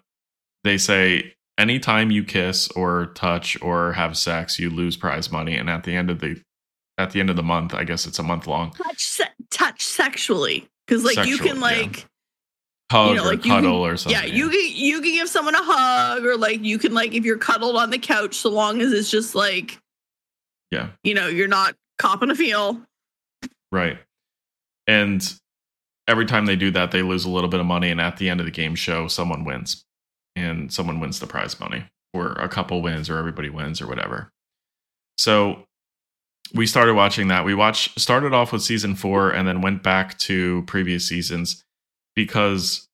[0.63, 5.69] they say anytime you kiss or touch or have sex, you lose prize money, and
[5.69, 6.41] at the end of the
[6.97, 8.71] at the end of the month, I guess it's a month long.
[8.71, 11.93] Touch, se- touch sexually, because like you can yeah.
[12.91, 14.21] Hug know, or like, you cuddle can- or something.
[14.21, 17.23] yeah, you can you can give someone a hug or like you can like if
[17.25, 19.79] you're cuddled on the couch, so long as it's just like
[20.71, 20.89] Yeah.
[21.03, 22.81] you know you're not copping a feel.
[23.71, 23.97] Right.
[24.87, 25.21] And
[26.07, 27.89] every time they do that, they lose a little bit of money.
[27.89, 29.85] And at the end of the game show, someone wins.
[30.35, 34.29] And someone wins the prize money, or a couple wins, or everybody wins, or whatever.
[35.17, 35.63] So
[36.53, 37.45] we started watching that.
[37.45, 41.63] We watched, started off with season four and then went back to previous seasons
[42.15, 42.87] because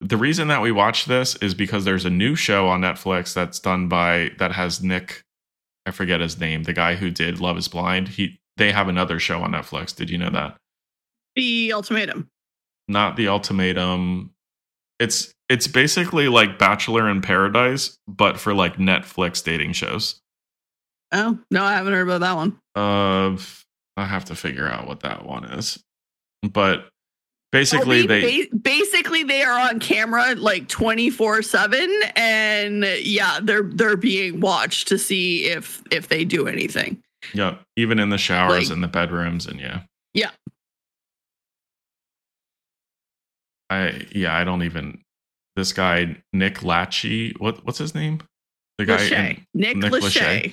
[0.00, 3.58] the reason that we watch this is because there's a new show on Netflix that's
[3.58, 5.22] done by, that has Nick,
[5.86, 8.08] I forget his name, the guy who did Love is Blind.
[8.08, 9.94] He, they have another show on Netflix.
[9.94, 10.56] Did you know that?
[11.34, 12.28] The ultimatum.
[12.88, 14.30] Not the ultimatum.
[14.98, 20.20] It's it's basically like Bachelor in Paradise, but for like Netflix dating shows.
[21.12, 22.58] Oh no, I haven't heard about that one.
[22.74, 23.36] Uh,
[23.96, 25.82] I have to figure out what that one is.
[26.42, 26.88] But
[27.60, 34.40] basically, they ba- basically they are on camera like 24/7 and yeah, they're they're being
[34.40, 37.02] watched to see if if they do anything.
[37.34, 39.80] yeah, even in the showers Like- and the bedrooms, and yeah,
[40.14, 40.30] Yeah.
[43.70, 45.00] I yeah, I don't even.
[45.56, 48.20] This guy Nick Lachey, what what's his name?
[48.78, 50.20] The guy in- Nick, Nick Lachey.
[50.20, 50.52] Lachey.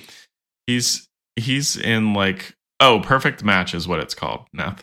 [0.66, 4.46] he's he's in like oh, Perfect Match is what it's called.
[4.56, 4.80] Neth.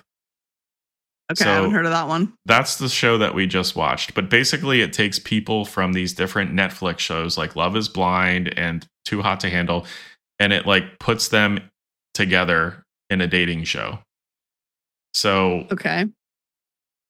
[1.31, 2.33] Okay, I haven't heard of that one.
[2.45, 4.13] That's the show that we just watched.
[4.13, 8.85] But basically, it takes people from these different Netflix shows like Love is Blind and
[9.05, 9.85] Too Hot to Handle,
[10.39, 11.59] and it like puts them
[12.13, 13.99] together in a dating show.
[15.13, 16.05] So, Okay.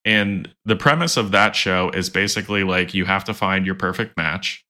[0.06, 4.18] and the premise of that show is basically like you have to find your perfect
[4.18, 4.64] match,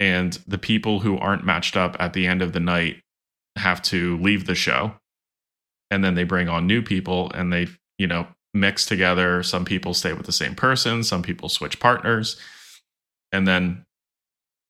[0.00, 3.00] and the people who aren't matched up at the end of the night
[3.56, 4.94] have to leave the show.
[5.90, 9.42] And then they bring on new people and they, you know, mix together.
[9.42, 12.40] Some people stay with the same person, some people switch partners.
[13.32, 13.84] And then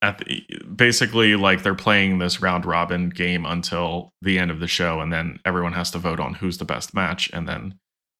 [0.01, 0.43] at the,
[0.75, 5.11] basically like they're playing this round robin game until the end of the show and
[5.13, 7.75] then everyone has to vote on who's the best match and then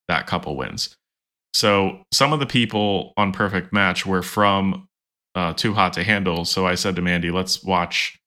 [0.07, 0.95] that couple wins.
[1.53, 4.89] So some of the people on Perfect Match were from
[5.35, 6.43] uh, Too Hot to Handle.
[6.43, 8.19] So I said to Mandy, let's watch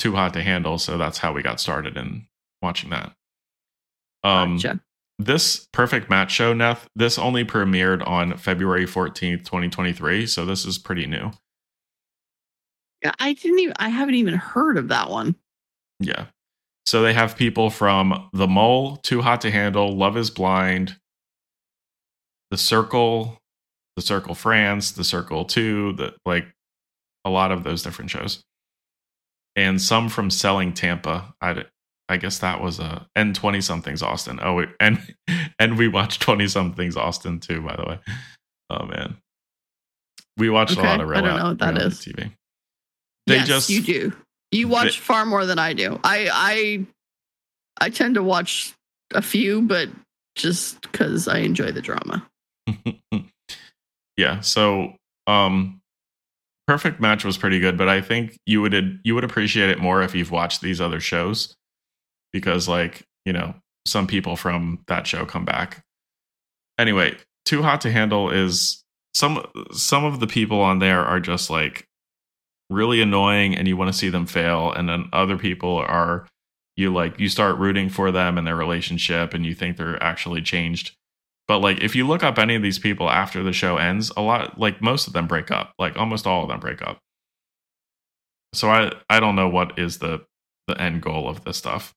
[0.00, 0.78] Too Hot to Handle.
[0.78, 2.26] So that's how we got started in
[2.60, 3.12] watching that.
[4.24, 4.80] Um, Gotcha.
[5.18, 10.26] This Perfect Match show, Neth, this only premiered on February 14th, 2023.
[10.26, 11.30] So this is pretty new.
[13.02, 15.36] Yeah, I didn't even I haven't even heard of that one.
[16.00, 16.26] Yeah.
[16.84, 20.96] So they have people from The Mole, Too Hot to Handle, Love is Blind,
[22.50, 23.38] The Circle,
[23.96, 26.46] The Circle France, The Circle 2, the like
[27.24, 28.42] a lot of those different shows.
[29.56, 31.34] And some from Selling Tampa.
[31.40, 31.64] I
[32.08, 34.38] I guess that was a and 20 somethings Austin.
[34.42, 34.98] Oh, and
[35.58, 37.98] and we watched 20 somethings Austin too, by the way.
[38.70, 39.16] Oh man.
[40.36, 41.94] We watched Okay, a lot of I don't know what that is.
[41.94, 42.30] TV.
[43.26, 44.12] They yes, just you do.
[44.52, 45.98] You watch far more than I do.
[46.04, 46.86] I I
[47.80, 48.74] I tend to watch
[49.14, 49.88] a few, but
[50.36, 52.26] just because I enjoy the drama.
[54.16, 54.94] yeah so
[55.26, 55.80] um
[56.66, 60.02] perfect match was pretty good but i think you would you would appreciate it more
[60.02, 61.54] if you've watched these other shows
[62.36, 63.54] because like you know
[63.86, 65.84] some people from that show come back.
[66.78, 71.48] Anyway too hot to handle is some some of the people on there are just
[71.48, 71.86] like
[72.68, 76.26] really annoying and you want to see them fail and then other people are
[76.76, 80.42] you like you start rooting for them and their relationship and you think they're actually
[80.42, 80.94] changed.
[81.48, 84.20] But like if you look up any of these people after the show ends a
[84.20, 86.98] lot like most of them break up like almost all of them break up.
[88.52, 90.26] So i i don't know what is the
[90.66, 91.94] the end goal of this stuff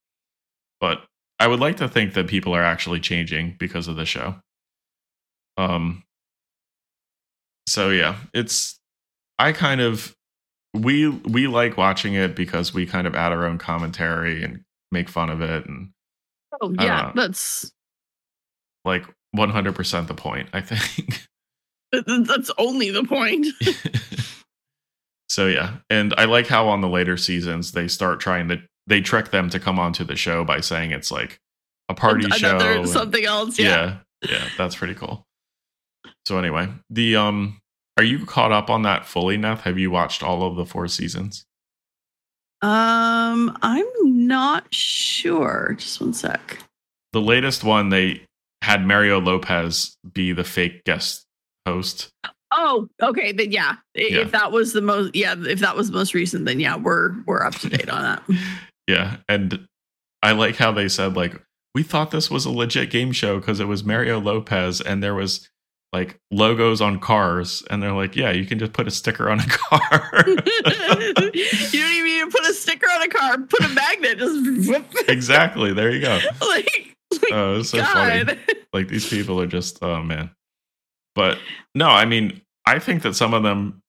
[0.79, 1.03] but
[1.39, 4.35] i would like to think that people are actually changing because of the show.
[5.57, 6.03] Um
[7.67, 8.79] so yeah it's
[9.37, 10.15] i kind of
[10.73, 15.09] we we like watching it because we kind of add our own commentary and make
[15.09, 15.89] fun of it and
[16.61, 17.71] Oh yeah, that's
[18.83, 19.05] like
[19.35, 21.27] 100% the point i think.
[21.91, 23.47] That's only the point.
[25.29, 28.57] so yeah and i like how on the later seasons they start trying to
[28.89, 31.39] they trick them to come onto the show by saying it's like
[31.87, 33.57] a party show Another and- something else.
[33.57, 33.99] yeah.
[34.23, 34.31] Yeah.
[34.31, 35.25] yeah that's pretty cool
[36.25, 37.59] so anyway the um
[37.97, 39.61] are you caught up on that fully Neth?
[39.61, 41.45] have you watched all of the four seasons
[42.61, 45.75] Um, I'm not sure.
[45.77, 46.59] Just one sec.
[47.13, 48.23] the latest one they
[48.61, 51.25] had Mario Lopez be the fake guest
[51.65, 52.09] host.
[52.51, 53.31] Oh, okay.
[53.31, 53.75] Then yeah.
[53.95, 54.19] Yeah.
[54.19, 57.13] If that was the most, yeah, if that was the most recent, then yeah, we're
[57.25, 58.23] we're up to date on that.
[58.89, 59.67] Yeah, and
[60.23, 61.39] I like how they said like
[61.75, 65.13] we thought this was a legit game show because it was Mario Lopez and there
[65.13, 65.47] was
[65.93, 69.39] like logos on cars and they're like, yeah, you can just put a sticker on
[69.39, 70.11] a car.
[70.27, 73.37] you don't even need to put a sticker on a car.
[73.37, 74.17] Put a magnet.
[74.17, 75.71] Just exactly.
[75.71, 76.19] There you go.
[76.41, 78.37] like, like Oh, it's so funny.
[78.73, 80.31] Like these people are just oh man.
[81.13, 81.37] But
[81.75, 83.81] no, I mean, I think that some of them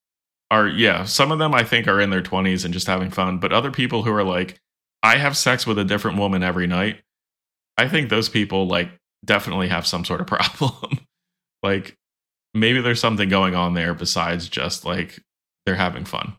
[0.51, 3.39] are yeah, some of them I think are in their 20s and just having fun,
[3.39, 4.59] but other people who are like
[5.03, 7.01] I have sex with a different woman every night.
[7.77, 8.89] I think those people like
[9.25, 10.27] definitely have some sort of
[10.59, 10.99] problem.
[11.63, 11.95] like
[12.53, 15.19] maybe there's something going on there besides just like
[15.65, 16.33] they're having fun.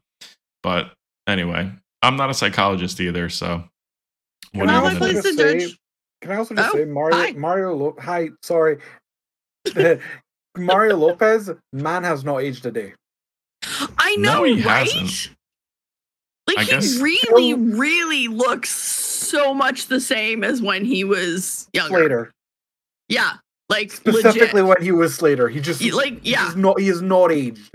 [0.63, 0.93] But
[1.27, 1.71] anyway,
[2.03, 3.65] I'm not a psychologist either, so
[4.53, 5.23] what Can are I you also gonna place do?
[5.23, 5.79] just say- judge.
[6.21, 7.33] Can I also just Oh, say Mario hi.
[7.33, 8.79] Mario Lo- hi, sorry.
[10.57, 12.95] Mario Lopez, man has not aged a day.
[13.99, 14.89] I know, No, he right?
[14.91, 15.35] hasn't.
[16.49, 21.69] Like I he guess- really, really looks so much the same as when he was
[21.73, 21.99] younger.
[21.99, 22.33] Slater.
[23.09, 23.35] Yeah,
[23.69, 24.65] like Specifically legit.
[24.65, 25.49] when he was Slater.
[25.49, 26.47] He just He- like, yeah.
[26.47, 27.71] he's not he is not aged.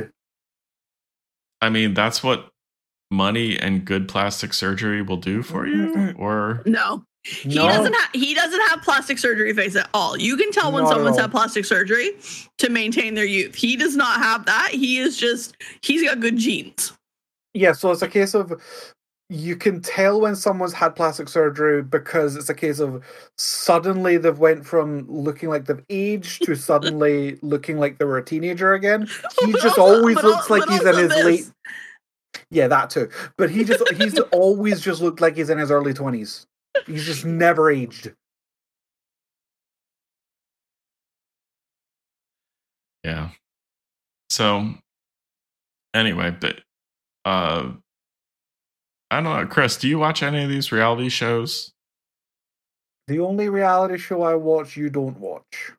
[1.61, 2.49] I mean, that's what
[3.09, 7.67] money and good plastic surgery will do for you or No, he No.
[7.67, 8.09] doesn't have.
[8.13, 10.17] He doesn't have plastic surgery face at all.
[10.17, 11.23] You can tell when Not someone's all.
[11.23, 12.11] had plastic surgery
[12.57, 13.55] to maintain their youth.
[13.55, 14.69] He does not have that.
[14.71, 15.55] He is just.
[15.81, 16.91] He's got good genes.
[17.57, 18.61] Yeah, so it's a case of
[19.29, 23.03] you can tell when someone's had plastic surgery because it's a case of
[23.37, 28.23] suddenly they've went from looking like they've aged to suddenly looking like they were a
[28.23, 29.07] teenager again.
[29.45, 31.25] He But just also- always looks al- like he's in his this.
[31.25, 31.51] late
[32.51, 33.09] Yeah, that too.
[33.37, 36.45] But he just he's always just looked like he's in his early twenties.
[36.85, 38.13] He's just never aged.
[43.03, 43.29] yeah.
[44.29, 44.69] So
[45.93, 46.61] anyway, but
[47.27, 47.71] uh
[49.09, 51.71] I don't know, Chris, do you watch any of these reality shows?
[53.07, 55.71] The only reality show I watch you don't watch.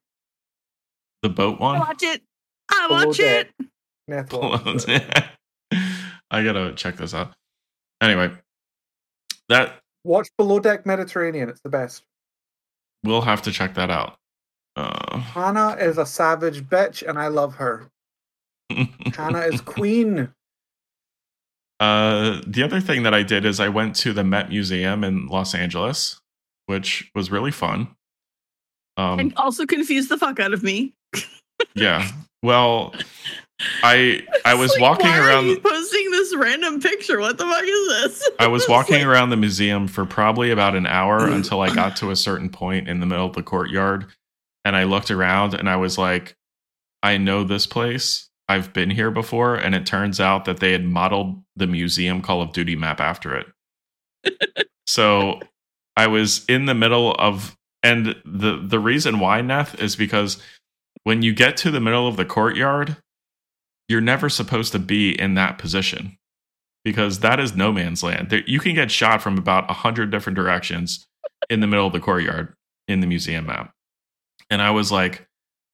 [1.23, 1.77] The boat one.
[1.77, 2.23] I watch it.
[2.71, 3.49] I Below watch Deck.
[3.59, 3.67] it.
[4.11, 5.25] Neth watches it.
[6.31, 7.35] I gotta check this out.
[8.01, 8.31] Anyway,
[9.49, 11.49] that Watch Below Deck Mediterranean.
[11.51, 12.03] It's the best.
[13.05, 14.17] we'll have to check that out.
[14.77, 17.91] Uh, Hannah is a savage bitch, and I love her.
[19.15, 20.33] Hannah is queen.
[21.81, 25.27] Uh, the other thing that I did is I went to the Met Museum in
[25.29, 26.21] Los Angeles,
[26.67, 27.89] which was really fun.
[28.97, 30.95] Um, And also confused the fuck out of me.
[31.75, 32.09] yeah.
[32.43, 32.95] Well,
[33.83, 35.47] I I was like, walking why Are around.
[35.47, 37.19] you posting this random picture.
[37.21, 38.31] What the fuck is this?
[38.39, 42.11] I was walking around the museum for probably about an hour until I got to
[42.11, 44.07] a certain point in the middle of the courtyard.
[44.65, 46.37] And I looked around and I was like,
[47.03, 48.28] I know this place.
[48.49, 49.55] I've been here before.
[49.55, 53.37] And it turns out that they had modeled the museum Call of Duty map after
[54.25, 54.67] it.
[54.87, 55.41] so
[55.97, 60.43] I was in the middle of, and the, the reason why, Neth, is because
[61.05, 62.97] when you get to the middle of the courtyard,
[63.89, 66.19] you're never supposed to be in that position
[66.85, 68.31] because that is no man's land.
[68.31, 71.07] There, you can get shot from about a hundred different directions
[71.51, 72.55] in the middle of the courtyard
[72.87, 73.73] in the museum map.
[74.51, 75.28] And I was like,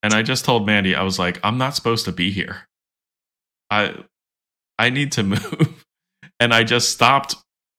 [0.05, 2.69] and I just told Mandy, I was like, I'm not supposed to be here.
[3.71, 3.95] I
[4.79, 5.85] I need to move.
[6.39, 7.37] And I just stopped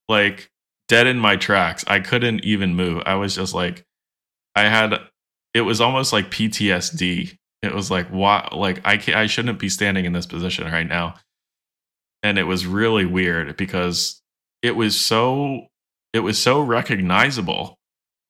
[0.10, 0.50] like
[0.88, 1.86] dead in my tracks.
[1.88, 3.04] I couldn't even move.
[3.06, 3.86] I was just like
[4.56, 5.00] I had
[5.54, 7.38] it was almost like PTSD.
[7.62, 10.88] It was like why like I can I shouldn't be standing in this position right
[10.88, 11.16] now
[12.26, 14.20] and it was really weird because
[14.64, 15.68] it was so
[16.12, 17.78] it was so recognizable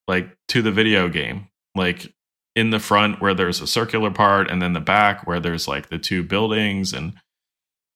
[0.06, 2.14] like to the video game like
[2.56, 5.90] in the front where there's a circular part and then the back where there's like
[5.90, 7.14] the two buildings and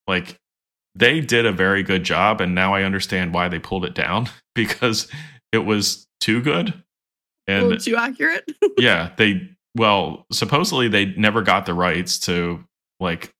[0.07, 0.35] like
[0.95, 4.27] they did a very good job and now i understand why they pulled it down
[4.55, 5.07] because
[5.51, 6.73] it was too good
[7.47, 8.43] and too accurate.
[8.77, 12.63] yeah, they well, supposedly they never got the rights to
[12.99, 13.31] like,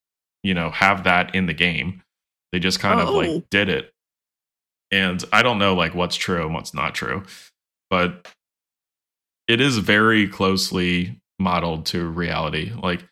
[0.41, 2.01] you know, have that in the game.
[2.51, 3.13] They just kind of Oh.
[3.17, 3.91] like did it.
[4.91, 7.23] And I don't know like what's true and what's not true,
[7.91, 8.27] but
[9.49, 12.71] it is very closely modeled to reality.
[12.81, 13.03] Like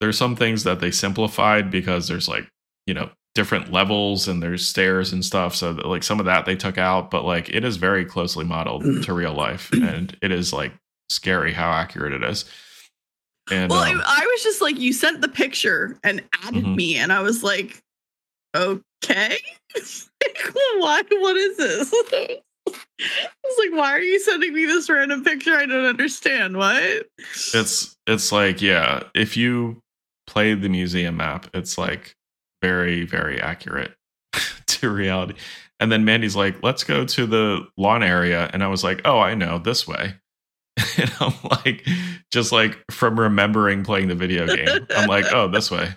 [0.00, 2.46] there's some things that they simplified because there's like,
[2.86, 5.54] you know, different levels and there's stairs and stuff.
[5.54, 8.44] So that, like some of that they took out, but like it is very closely
[8.44, 10.72] modeled to real life and it is like
[11.08, 12.44] scary how accurate it is.
[13.50, 16.76] And well, um, I, I was just like, you sent the picture and added Mhm.
[16.76, 17.82] me, and I was like,
[18.56, 19.36] okay,
[19.76, 21.02] like, why?
[21.10, 21.94] What is this?
[22.66, 25.54] was like, why are you sending me this random picture?
[25.54, 26.56] I don't understand.
[26.56, 27.06] What?
[27.54, 29.82] It's it's like yeah, if you
[30.26, 32.16] play the museum map, it's like
[32.62, 33.94] very very accurate
[34.66, 35.34] to reality.
[35.80, 39.18] And then Mandy's like, "Let's go to the lawn area," and I was like, "Oh,
[39.18, 40.14] I know this way."
[40.96, 41.86] And I'm like,
[42.30, 45.88] just like from remembering playing the video game, I'm like, "Oh, this way."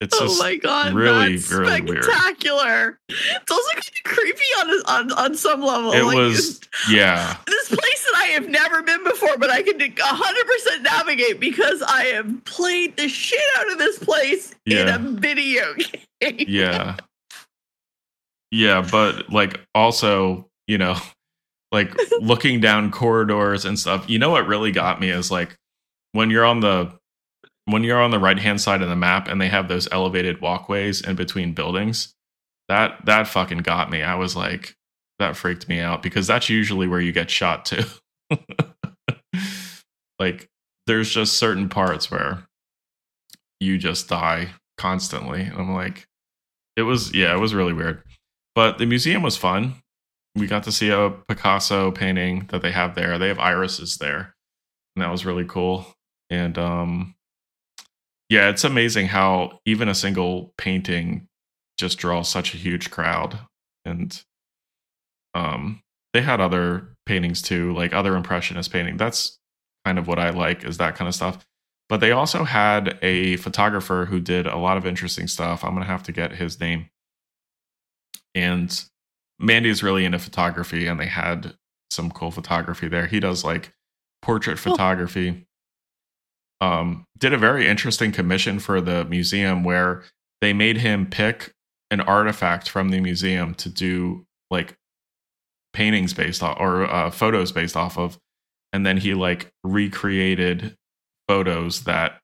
[0.00, 2.04] It's oh just my god, really, that's really weird.
[2.04, 2.98] spectacular.
[3.08, 5.92] It's also kind of creepy on on on some level.
[5.92, 9.78] it Like, was yeah, this place that I have never been before, but I can
[9.78, 15.74] 100% navigate because I have played the shit out of this place in a video
[15.74, 16.44] game.
[16.48, 16.96] yeah
[18.50, 20.96] yeah but like also you know
[21.70, 25.54] like looking down corridors and stuff you know what really got me is like
[26.12, 26.90] when you're on the
[27.70, 30.40] when you're on the right hand side of the map and they have those elevated
[30.40, 32.14] walkways in between buildings
[32.68, 34.02] that that fucking got me.
[34.02, 34.74] I was like
[35.18, 37.82] that freaked me out because that's usually where you get shot too
[40.20, 40.48] like
[40.86, 42.44] there's just certain parts where
[43.58, 46.06] you just die constantly and i'm like
[46.76, 48.02] it was yeah it was really weird.
[48.54, 49.74] But the museum was fun.
[50.34, 53.18] We got to see a picasso painting that they have there.
[53.18, 54.34] They have irises there
[54.94, 55.86] and that was really cool.
[56.30, 57.14] And um
[58.28, 61.26] yeah it's amazing how even a single painting
[61.78, 63.38] just draws such a huge crowd.
[63.84, 64.22] And
[65.34, 65.80] um
[66.14, 68.96] they had other paintings too like other impressionist painting.
[68.96, 69.38] That's
[69.84, 71.44] kind of what i like is that kind of stuff.
[71.88, 75.64] But they also had a photographer who did a lot of interesting stuff.
[75.64, 76.90] I'm gonna have to get his name.
[78.34, 78.84] And
[79.38, 81.54] mandy is really into photography and they had
[81.90, 83.06] some cool photography there.
[83.06, 83.72] He does like
[84.20, 84.74] portrait Cool.
[84.74, 85.46] photography
[86.60, 90.02] um did a very interesting commission for the museum where
[90.40, 91.52] they made him pick
[91.90, 94.76] an artifact from the museum to do like
[95.72, 98.18] paintings based off or uh, photos based off of.
[98.72, 100.76] And then he like recreated
[101.26, 102.18] photos that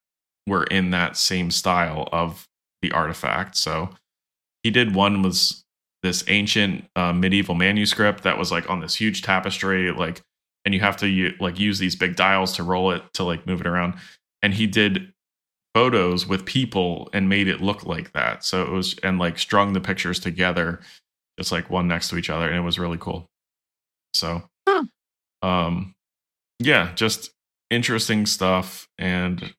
[0.46, 2.46] were in that same style of
[2.82, 3.56] the artifact.
[3.56, 3.90] So
[4.62, 5.64] he did one was
[6.02, 10.20] this ancient uh, medieval manuscript that was like on this huge tapestry like
[10.66, 13.60] and you have to like use these big dials to roll it to like move
[13.62, 13.94] it around
[14.44, 15.10] and he did
[15.74, 18.44] photos with people and made it look like that.
[18.44, 20.80] So it was and like strung the pictures together
[21.38, 23.26] just like one next to each other and it was really cool.
[24.12, 24.84] So Huh.
[25.42, 25.94] um
[26.60, 27.30] yeah just
[27.70, 29.54] interesting stuff and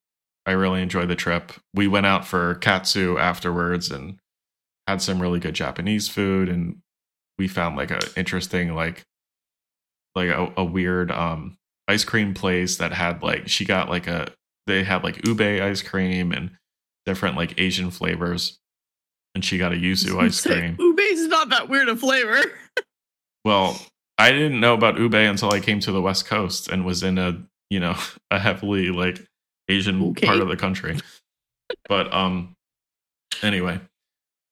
[0.45, 1.51] i really enjoyed the trip.
[1.73, 4.19] We went out for katsu afterwards and
[4.87, 6.77] had some really good japanese food and
[7.39, 9.03] we found like a interesting like
[10.13, 11.57] like a, a weird um
[11.87, 14.31] ice cream place that had like she got like a
[14.67, 16.51] they had like ube ice cream and
[17.05, 18.59] different like asian flavors
[19.35, 20.75] and she got a yuzu ice cream.
[20.77, 22.39] cream is not that weird a flavor.
[23.45, 23.79] well
[24.17, 27.17] i didn't know about ube until i came to the west coast and was in
[27.17, 27.95] a you know
[28.31, 29.25] a heavily like
[29.69, 30.25] asian Okay.
[30.27, 30.97] part of the country
[31.89, 32.53] but um
[33.43, 33.79] anyway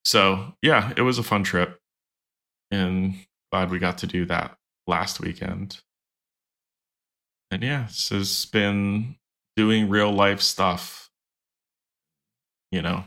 [0.06, 1.80] so yeah it was a fun trip
[2.72, 3.16] and
[3.52, 4.56] glad we got to do that
[4.88, 5.80] last weekend
[7.52, 9.16] and yeah this has been
[9.56, 11.10] doing real life stuff
[12.72, 13.04] you know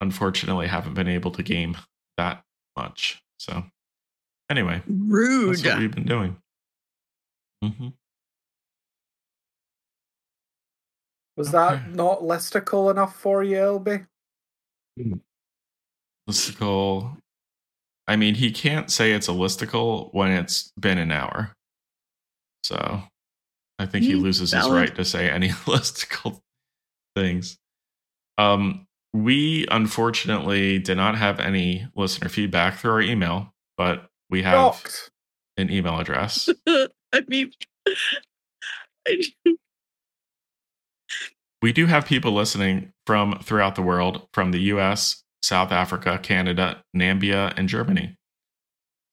[0.00, 1.76] unfortunately haven't been able to game
[2.16, 2.42] that
[2.76, 3.64] much so
[4.50, 5.50] anyway Rude.
[5.50, 6.36] that's what we've been doing.
[7.62, 7.88] hmm
[11.36, 14.06] Was that not listicle enough for you, LB?
[16.28, 17.16] Listicle.
[18.06, 21.54] I mean, he can't say it's a listicle when it's been an hour.
[22.62, 23.02] So
[23.80, 26.42] I think he Mm, loses his right to say any listicle
[27.16, 27.58] things.
[28.36, 34.84] Um, we unfortunately did not have any listener feedback through our email, but we have
[35.56, 36.50] an email address.
[36.68, 37.52] I mean,
[39.08, 39.22] I,
[41.62, 46.84] we do have people listening from throughout the world from the US, South Africa, Canada,
[46.94, 48.14] Nambia, and Germany.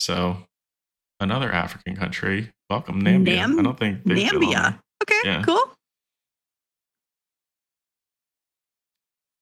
[0.02, 0.44] So,
[1.22, 2.52] another African country.
[2.70, 3.36] Welcome, Nambia.
[3.38, 4.52] Nam- I don't think they've been on Nambia.
[4.54, 4.80] there.
[5.04, 5.44] Okay, Yeah.
[5.44, 5.74] cool.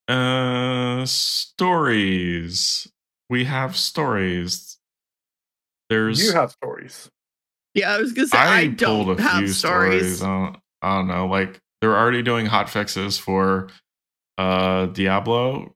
[0.08, 2.88] Uh, stories.
[3.30, 4.78] We have stories.
[5.90, 6.24] There's.
[6.24, 7.10] You have stories.
[7.74, 10.18] Yeah, I was gonna say I, I, don't pulled a have few stories.
[10.20, 10.22] stories.
[10.24, 11.26] I don't, I don't know.
[11.28, 13.70] Like they're already doing hot fixes for
[14.38, 15.74] uh Diablo.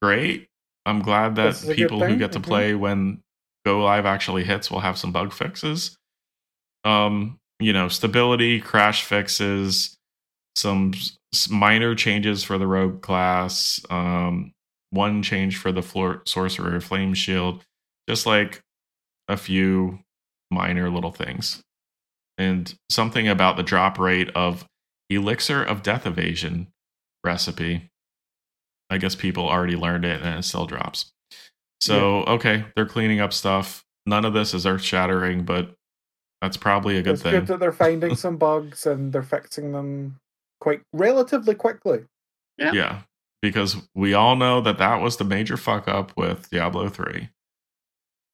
[0.00, 0.48] Great.
[0.86, 2.44] I'm glad that This is a good people who get to Mhm.
[2.44, 3.22] play when
[3.66, 5.96] Go Live actually hits will have some bug fixes.
[6.84, 9.96] Um, you know, stability, crash fixes,
[10.54, 10.92] some
[11.50, 14.52] minor changes for the rogue class, um,
[14.90, 17.64] one change for the floor sorcerer flame shield,
[18.08, 18.60] just like
[19.28, 19.98] a few
[20.50, 21.60] minor little things.
[22.38, 24.64] And something about the drop rate of
[25.10, 26.68] Elixir of Death Evasion
[27.24, 27.90] recipe.
[28.90, 31.10] I guess people already learned it and it still drops.
[31.80, 33.84] So, okay, they're cleaning up stuff.
[34.06, 35.74] None of this is earth shattering, but
[36.40, 37.12] that's probably a good thing.
[37.14, 37.32] it's thing.
[37.32, 40.16] good that they're finding some bugs and they're fixing them
[40.60, 42.04] quite relatively quickly.
[42.56, 42.72] Yeah.
[42.72, 43.00] Yeah,
[43.42, 47.28] because we all know that that was the major fuck up with Diablo 3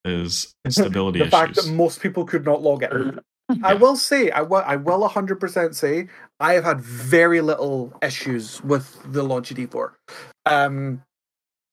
[0.05, 1.31] is stability the issues.
[1.33, 3.21] fact that most people could not log in.
[3.63, 6.09] I will say, I will, I will 100% say,
[6.41, 9.93] I have had very little issues with the launch of D4.
[10.47, 11.03] Um,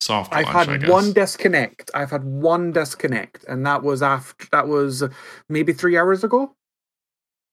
[0.01, 1.91] Soft I've launch, had one disconnect.
[1.93, 5.03] I've had one disconnect, and that was after that was
[5.47, 6.55] maybe three hours ago,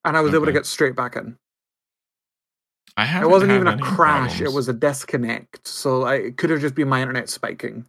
[0.03, 1.37] and I was able to get straight back in.
[2.97, 5.69] I It haven't wasn't had even a crash; it was a disconnect.
[5.69, 7.85] So I, it could have just been my internet spiking.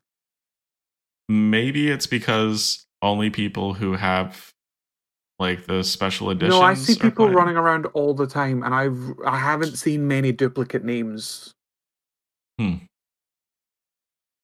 [1.30, 4.52] Maybe it's because only people who have
[5.40, 6.60] like the special editions.
[6.60, 7.34] No, I see people playing.
[7.34, 11.54] running around all the time, and I've I haven't seen many duplicate names.
[12.60, 12.76] Hmm.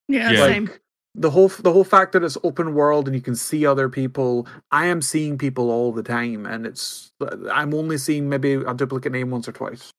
[0.08, 0.47] Yeah, Yeah.
[0.47, 0.66] same.
[0.66, 0.82] Like
[1.18, 4.47] the whole the whole fact that it's open world and you can see other people.
[4.72, 7.12] I am seeing people all the time, and it's
[7.51, 9.91] I'm only seeing maybe a duplicate name once or twice.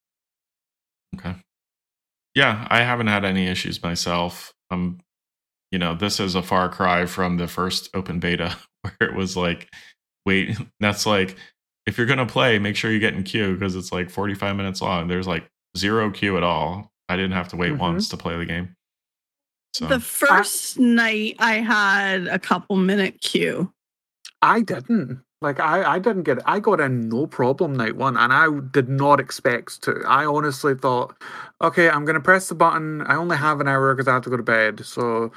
[1.16, 1.34] Okay.
[2.34, 4.52] Yeah, I haven't had any issues myself.
[4.70, 5.00] Um,
[5.70, 9.36] you know, this is a far cry from the first open beta where it was
[9.36, 9.68] like,
[10.26, 11.36] wait, that's like,
[11.86, 14.82] if you're gonna play, make sure you get in queue because it's like 45 minutes
[14.82, 15.08] long.
[15.08, 15.48] There's like
[15.78, 16.92] zero queue at all.
[17.08, 17.78] I didn't have to wait Mhm.
[17.78, 18.76] once to play the game.
[19.76, 23.70] So The first night I had a couple minute queue.
[24.40, 25.20] I didn't.
[25.42, 26.44] Like I, I didn't get it.
[26.46, 30.02] I got in no problem night one, and I did not expect to.
[30.06, 31.14] I honestly thought,
[31.60, 33.02] okay, I'm gonna press the button.
[33.02, 35.30] I only have an hour because I have to go to bed, so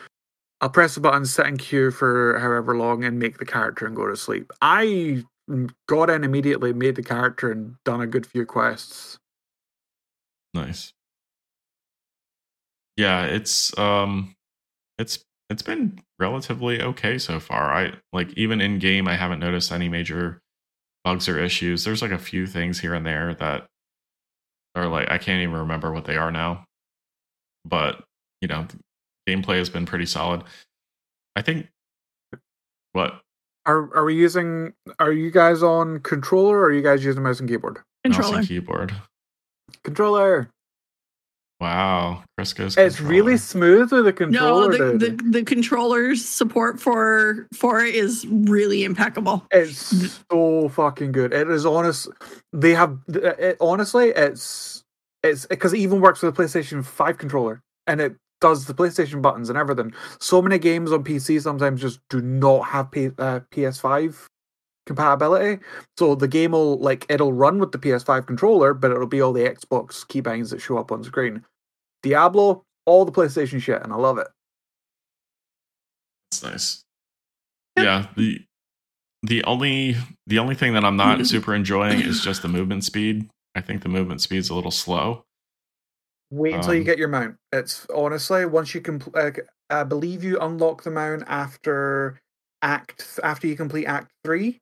[0.62, 3.96] I'll press the button, sit in queue for however long, and make the character and
[3.96, 4.54] go to sleep.
[4.62, 5.26] I
[5.88, 9.18] got in immediately, made the character, and done a good few quests.
[10.54, 10.94] nice.
[13.00, 14.36] Yeah, it's um
[14.98, 17.74] it's it's been relatively okay so far.
[17.74, 20.42] I like even in game I haven't noticed any major
[21.06, 21.86] bugs or issues.
[21.86, 23.68] There's like a few things here and there that
[24.76, 26.66] are like I can't even remember what they are now.
[27.64, 28.04] But,
[28.42, 28.68] you know,
[29.30, 30.44] gameplay has been pretty solid.
[31.38, 31.70] I think
[32.92, 33.22] what
[33.66, 34.74] Are are we using?
[35.00, 37.76] Are you guys on controller or are you guys using mouse and keyboard?
[37.76, 38.40] mouse Controller.
[38.40, 38.94] and keyboard.
[39.86, 40.50] Controller.
[41.60, 44.72] Wow, Crisco's It's really smooth with the No, controller.
[44.98, 49.46] the, the the controller's support for for it is really impeccable.
[49.52, 51.34] It's so fucking good.
[51.34, 52.08] It is honest.
[52.54, 54.10] They have it, honestly.
[54.10, 54.84] It's
[55.22, 59.22] it's because it even works with the PlayStation Five controller, and it does the PlayStation
[59.22, 59.94] buttons and everything.
[60.22, 64.28] So many games on PC sometimes just do not have P, uh, PS5
[64.90, 65.64] compatibility.
[65.98, 69.32] So the game will like it'll run with the PS5 controller, but it'll be all
[69.32, 71.46] the Xbox keybinds that show up on screen.
[72.04, 74.28] Diablo, all the PlayStation shit, and I love it.
[76.32, 76.84] That's nice.
[77.78, 78.42] Yeah, the
[79.24, 79.96] the only
[80.28, 83.30] the only thing that I'm not super enjoying is just the movement speed.
[83.56, 85.24] I think the movement speed's a little slow.
[86.32, 87.36] Wait until you Um, get your mount.
[87.52, 89.16] It's honestly once you complete.
[89.16, 89.32] Uh,
[89.70, 92.20] I believe you unlock the mount after
[92.62, 94.60] act after you complete Act Three.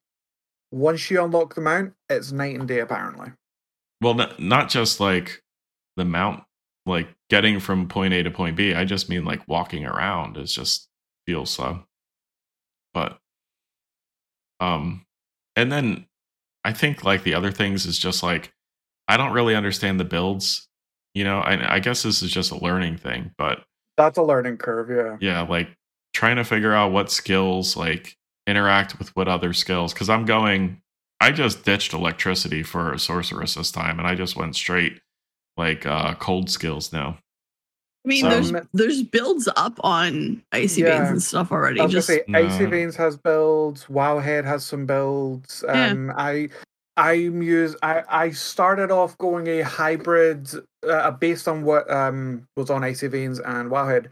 [0.71, 2.79] Once you unlock the mount, it's night and day.
[2.79, 3.31] Apparently,
[4.01, 5.41] Well, n- not just like
[5.95, 6.43] the mount,
[6.85, 8.73] like getting from point A to point B.
[8.73, 10.87] I just mean like walking around is just
[11.25, 11.83] feels slow.
[12.93, 13.19] But
[14.59, 15.05] um,
[15.55, 16.05] and then
[16.63, 18.53] I think like the other things is just like
[19.07, 20.67] I don't really understand the builds.
[21.13, 23.63] You know, I, I guess this is just a learning thing, but
[23.95, 24.89] that's a learning curve.
[24.89, 25.69] Yeah, yeah like
[26.13, 28.17] trying to figure out what skills like
[28.47, 30.81] interact with what other skills because i'm going
[31.21, 34.99] i just ditched electricity for a sorceress this time and i just went straight
[35.57, 37.17] like uh cold skills now
[38.05, 40.99] I mean, So- there's there's builds up on icy Yeah.
[40.99, 41.81] veins and stuff already.
[41.81, 43.87] I was Just gonna say Icy Veins has builds.
[43.87, 45.61] Wowhead has some builds.
[45.67, 45.87] Yeah.
[45.87, 46.47] Um, I.
[46.95, 50.49] I'm use I, I started off going a hybrid
[50.89, 54.07] uh, based on what um was on Icy Veins and Wowhead.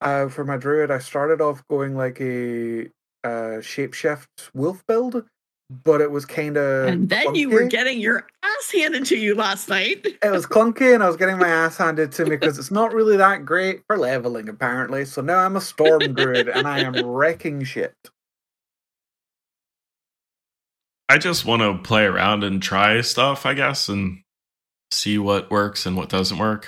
[0.00, 2.88] Uh, for my druid, I started off going like a
[3.26, 5.24] uh, shapeshift wolf build,
[5.84, 9.34] but it was kind of and then you were getting your ass handed to you
[9.34, 10.06] last night.
[10.06, 12.94] it was clunky, and I was getting my ass handed to me because it's not
[12.94, 15.04] really that great for leveling apparently.
[15.04, 17.94] So now I'm a storm druid, and I am wrecking shit.
[21.08, 24.22] i just want to play around and try stuff i guess and
[24.90, 26.66] see what works and what doesn't work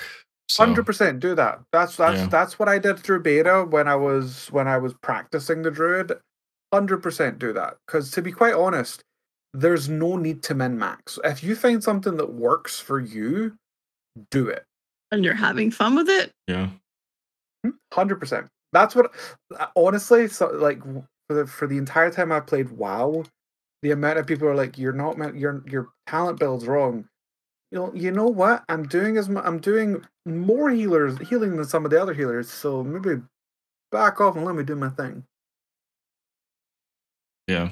[0.49, 1.59] so Hundred percent, do that.
[1.71, 2.25] That's that's Yeah.
[2.27, 6.13] that's what I did through beta when I was when I was practicing the druid.
[6.73, 9.03] Hundred percent do that because to be quite honest,
[9.53, 11.19] there's no need to min max.
[11.23, 13.55] If you find something that works for you,
[14.31, 14.63] do it.
[15.11, 16.31] And you're having fun with it.
[16.47, 16.69] Yeah.
[17.93, 18.47] Hundred percent.
[18.71, 19.11] That's what
[19.59, 20.27] uh, honestly.
[20.27, 23.23] So like for the for the entire time I played WoW,
[23.81, 25.35] the amount of people are like, "You're not meant.
[25.35, 27.05] Your your talent build's wrong."
[27.71, 27.93] You know.
[27.93, 28.63] You know what?
[28.69, 32.49] I'm doing as I'm doing more healers healing than some of the other healers.
[32.49, 33.21] So maybe
[33.91, 35.23] back off and let me do my thing.
[37.49, 37.69] Yeah.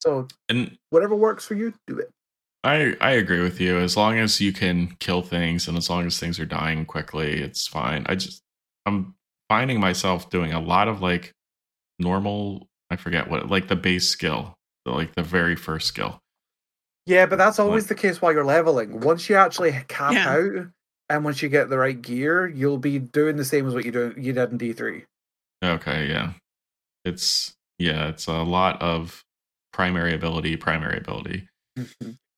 [0.00, 2.10] So And whatever works for you, do it.
[2.64, 3.78] I I agree with you.
[3.78, 7.40] As long as you can kill things and as long as things are dying quickly,
[7.40, 8.04] it's fine.
[8.08, 8.42] I just
[8.86, 9.14] I'm
[9.48, 11.32] finding myself doing a lot of like
[11.98, 16.18] normal I forget what like the base skill, like the very first skill.
[17.06, 19.00] Yeah, but that's always the case while you're leveling.
[19.00, 20.28] Once you actually cap Yeah.
[20.28, 20.66] out,
[21.08, 23.92] and once you get the right gear, you'll be doing the same as what you
[23.92, 25.04] do you did in D three.
[25.64, 26.32] Okay, yeah.
[27.04, 29.24] It's yeah, it's a lot of
[29.72, 31.48] primary ability, primary ability.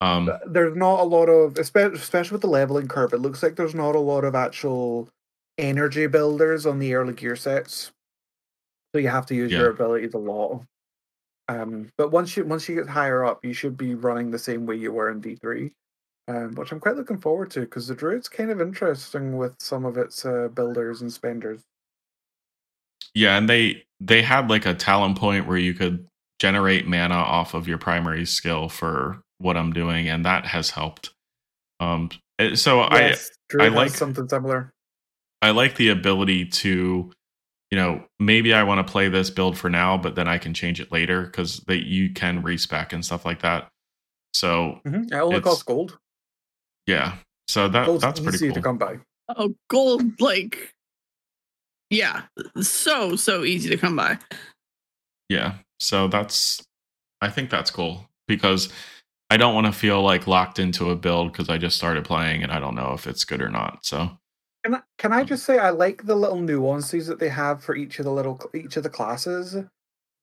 [0.00, 3.12] Um There's not a lot of, especially, especially with the leveling curve.
[3.12, 5.08] It looks like there's not a lot of actual
[5.58, 7.92] energy builders on the early gear sets,
[8.92, 9.58] so you have to use Yeah.
[9.58, 10.64] your abilities a lot.
[11.48, 14.64] Um, but once you once you get higher up, you should be running the same
[14.66, 15.72] way you were in D three.
[16.28, 19.84] Um, which I'm quite looking forward to because the druid's kind of interesting with some
[19.84, 21.62] of its uh, builders and spenders.
[23.14, 26.06] yeah, and they they had like a talent point where you could
[26.40, 31.10] generate mana off of your primary skill for what I'm doing and that has helped.
[31.80, 34.70] Um eh, so Yes, druid has like- something similar.
[35.40, 37.10] I like the ability to,
[37.70, 40.54] you know, maybe I want to play this build for now, but then I can
[40.54, 43.68] change it later because that you can respec and stuff like that.
[44.34, 45.12] So Mm-hmm.
[45.12, 45.98] It only It's- costs gold.
[46.86, 47.16] yeah,
[47.48, 48.54] so that Gold's that's pretty easy cool.
[48.54, 48.98] to come by.
[49.36, 50.72] Oh, gold, like,
[51.92, 52.22] yeah,
[52.60, 54.18] so, so easy to come by.
[55.28, 56.62] Yeah, so that's
[57.20, 58.68] I think that's cool because
[59.30, 62.42] I don't want to feel like locked into a build because I just started playing
[62.42, 63.78] and I don't know if it's good or not.
[63.84, 64.10] So
[64.64, 67.74] Can I, can I just say I like the little nuances that they have for
[67.74, 69.56] each of the little each of the classes.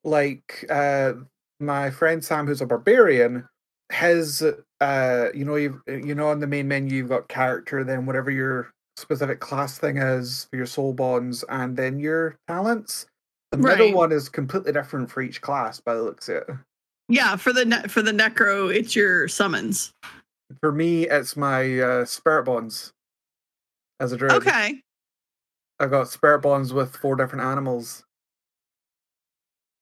[0.03, 1.13] Like uh
[1.59, 3.47] my friend Sam, who's a barbarian,
[3.91, 4.43] has
[4.81, 8.29] uh you know you you know on the main menu you've got character, then whatever
[8.29, 13.05] your specific class thing is for your soul bonds, and then your talents.
[13.51, 16.47] The middle one is completely different for each class by the looks of it.
[17.07, 19.91] Yeah, for the ne- for the necro, it's your summons.
[20.61, 22.91] For me, it's my uh, spirit bonds.
[23.99, 24.81] As a druid, Okay,
[25.79, 28.03] I got spirit bonds with four different animals.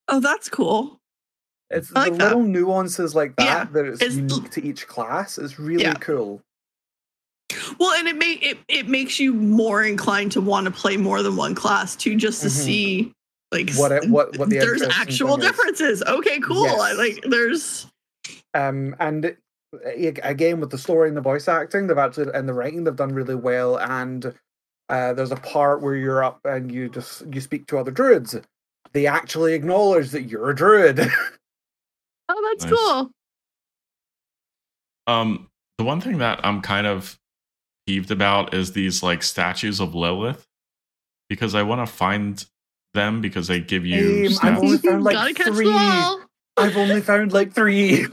[0.08, 0.98] oh, that's cool.
[1.70, 2.24] It's I like the that.
[2.28, 5.94] little nuances like that Yeah, that it's, it's- unique to each class It's really Yeah.
[5.94, 6.40] cool.
[7.78, 11.22] Well, and it make it it makes you more inclined to want to play more
[11.22, 12.50] than one class too, just to Mhm.
[12.50, 13.12] see
[13.52, 15.50] like What it- what- what the there's actual thing is.
[15.50, 16.02] differences.
[16.02, 16.66] Okay, cool.
[16.66, 17.86] I like there's
[18.54, 19.38] Um, and it-
[19.84, 22.94] a- again with the story and the voice acting, they've actually and the writing they've
[22.96, 23.78] done really well.
[23.78, 24.34] And
[24.90, 28.36] uh, there's a part where you're up and you just you speak to other druids.
[28.92, 30.98] They actually acknowledge that you're a druid.
[32.28, 32.72] oh, that's Nice.
[32.74, 33.10] cool.
[35.06, 35.48] Um,
[35.78, 37.18] the one thing that I'm kind of
[37.88, 40.46] peeved about is these like statues of Lilith
[41.30, 42.44] because I want to find
[42.92, 45.72] them because they give you Same, I've only found like three.
[45.72, 48.06] I've only found like three.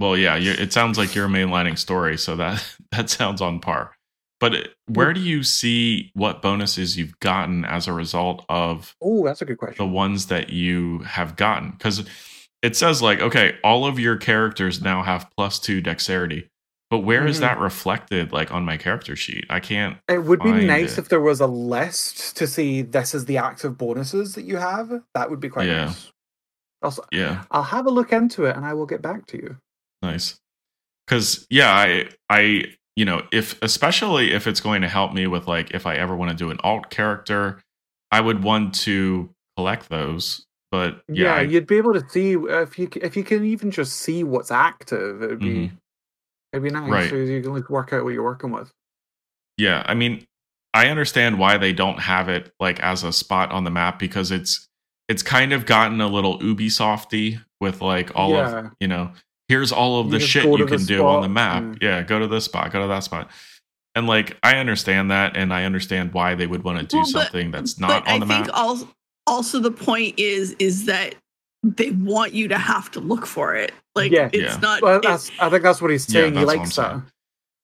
[0.00, 3.92] Well, yeah, you it sounds like you're mainlining story, so that that sounds on par.
[4.40, 4.94] But uh, hmm.
[4.94, 9.44] where do you see what bonuses you've gotten as a result of oh, that's a
[9.44, 9.76] good question.
[9.76, 11.70] the ones that you have gotten?
[11.70, 12.04] Because
[12.62, 16.48] it says like, okay, all of your characters now have plus two dexterity,
[16.90, 17.40] but where is Mhm.
[17.40, 19.46] that reflected like on my character sheet?
[19.48, 19.96] I can't.
[20.08, 20.98] It would be nice it.
[21.02, 25.02] if there was a list to see this is the active bonuses that you have.
[25.14, 25.86] That would be quite Yeah.
[25.86, 26.10] nice.
[26.82, 29.56] Also, Yeah, I'll have a look into it and I will get back to you.
[30.02, 30.38] nice.
[31.06, 32.64] Because yeah, I I
[32.96, 36.16] you know if especially if it's going to help me with like if I ever
[36.16, 37.60] want to do an alt character,
[38.10, 40.44] I would want to collect those.
[40.70, 43.70] But yeah, Yeah, I- you'd be able to see if you if you can even
[43.70, 45.22] just see what's active.
[45.22, 45.72] It'd be Mhm.
[46.52, 46.90] It'd be nice.
[46.90, 47.10] Right.
[47.10, 48.70] So you can like work out what you're working with.
[49.56, 50.24] Yeah, I mean,
[50.74, 54.30] I understand why they don't have it like as a spot on the map because
[54.30, 54.66] it's
[55.08, 58.58] it's kind of gotten a little Ubisofty with like all Yeah.
[58.58, 59.12] of you know,
[59.48, 61.62] here's all of You the shit you can do on the map.
[61.62, 63.30] and- Yeah, go to this spot, go to that spot.
[63.96, 67.06] And like I understand that and I understand why they would want to do Well,
[67.12, 68.44] but- something that's not but on the I map.
[68.46, 68.88] think also
[69.26, 71.16] also the point is is that
[71.62, 73.72] they want you to have to look for it.
[73.94, 74.30] Like Yeah.
[74.32, 74.60] it's Yeah.
[74.60, 76.34] not Well, it- that's I think that's what he's Yeah, saying.
[76.36, 77.02] he likes that.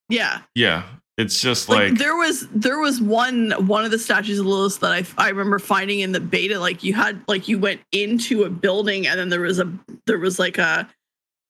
[0.09, 0.41] yeah.
[0.55, 0.83] yeah.
[1.17, 4.79] It's just like, like, there was there was one one of the statues of Lilith
[4.81, 6.59] that I I remember finding in the beta.
[6.59, 9.67] Like you had like you went into a building and then there was a
[10.05, 10.87] there was like a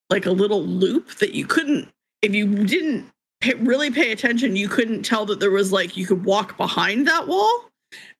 [0.09, 1.89] like a little loop that you couldn't
[2.21, 3.07] if you didn't
[3.41, 7.05] pay, really pay attention you couldn't tell that there was like you could walk behind
[7.05, 7.65] that wall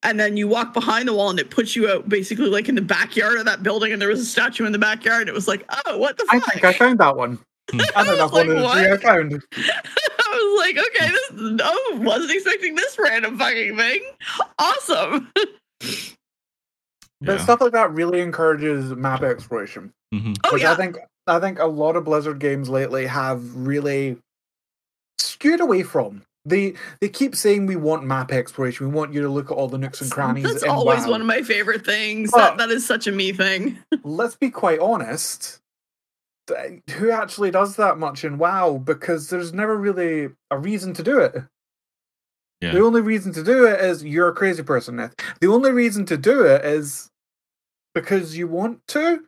[0.03, 2.76] and then you walk behind the wall and it puts you out basically like in
[2.76, 5.47] the backyard of that building and there was a statue in the backyard it was
[5.47, 6.36] like oh what the fuck?
[6.36, 7.39] I think I found that one.
[7.74, 9.01] I think that's Like, one of the three I what?
[9.01, 9.43] found.
[9.53, 11.74] I was like, okay, this no,
[12.05, 14.01] wasn't expecting this random fucking thing.
[14.57, 15.32] Awesome.
[17.20, 17.38] But yeah.
[17.43, 19.91] stuff like that really encourages map exploration.
[20.13, 20.38] Mhm.
[20.43, 20.72] Oh which yeah.
[20.74, 24.18] I think I think a lot of Blizzard games lately have really
[25.18, 26.22] skewed away from.
[26.47, 28.87] They they keep saying we want map exploration.
[28.87, 30.45] We want you to look at all the nooks and crannies.
[30.45, 31.11] That's in always WoW.
[31.11, 32.31] one of my favorite things.
[32.31, 33.79] But- that, that is such a me thing.
[34.03, 35.59] Let's be quite honest.
[36.91, 38.77] Who actually does that much in WoW?
[38.77, 41.35] Because there's never really a reason to do it.
[42.61, 42.71] Yeah.
[42.71, 45.19] The only reason to do it is you're a crazy person, Neth.
[45.41, 47.09] The only reason to do it is
[47.93, 49.25] because you want to.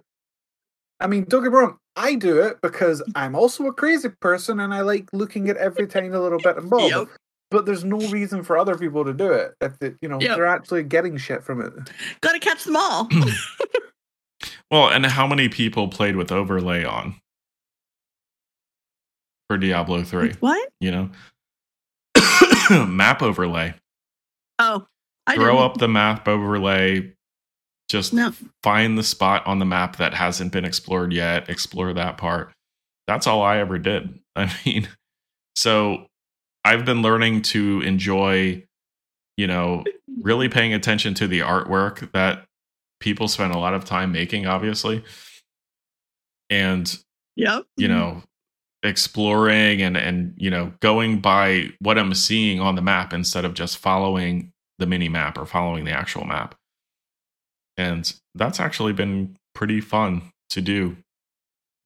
[1.01, 4.59] I mean, don't get me wrong, I do it because I'm also a crazy person
[4.61, 6.89] and I like looking at every tiny little bit and bob.
[6.89, 7.07] Yep.
[7.51, 10.35] But there's no reason for other people to do it if they, you know Yep.
[10.37, 11.73] they're actually getting shit from it.
[12.21, 13.07] Gotta catch them all.
[14.71, 17.15] Well, and how many people played with overlay on
[19.49, 20.33] for Diablo 3?
[20.41, 20.69] what?
[20.79, 21.09] You know?
[22.87, 23.73] map overlay.
[24.59, 24.85] Oh,
[25.25, 25.59] I Throw didn't.
[25.65, 27.13] up the map overlay.
[27.89, 28.33] Just No.
[28.63, 32.53] find the spot on the map that hasn't been explored yet, explore that part.
[33.07, 34.19] That's all I ever did.
[34.35, 34.87] I mean,
[35.55, 36.05] so
[36.63, 38.63] I've been learning to enjoy,
[39.37, 39.83] you know,
[40.21, 42.45] really paying attention to the artwork that
[42.99, 45.03] people spend a lot of time making, obviously.
[46.49, 46.95] And
[47.35, 47.97] yeah, you mm-hmm.
[47.97, 48.23] know
[48.83, 53.53] exploring and and you know going by what i'm seeing on the map instead of
[53.53, 56.55] just following the mini map or following the actual map
[57.79, 60.97] and that's actually been pretty fun to do.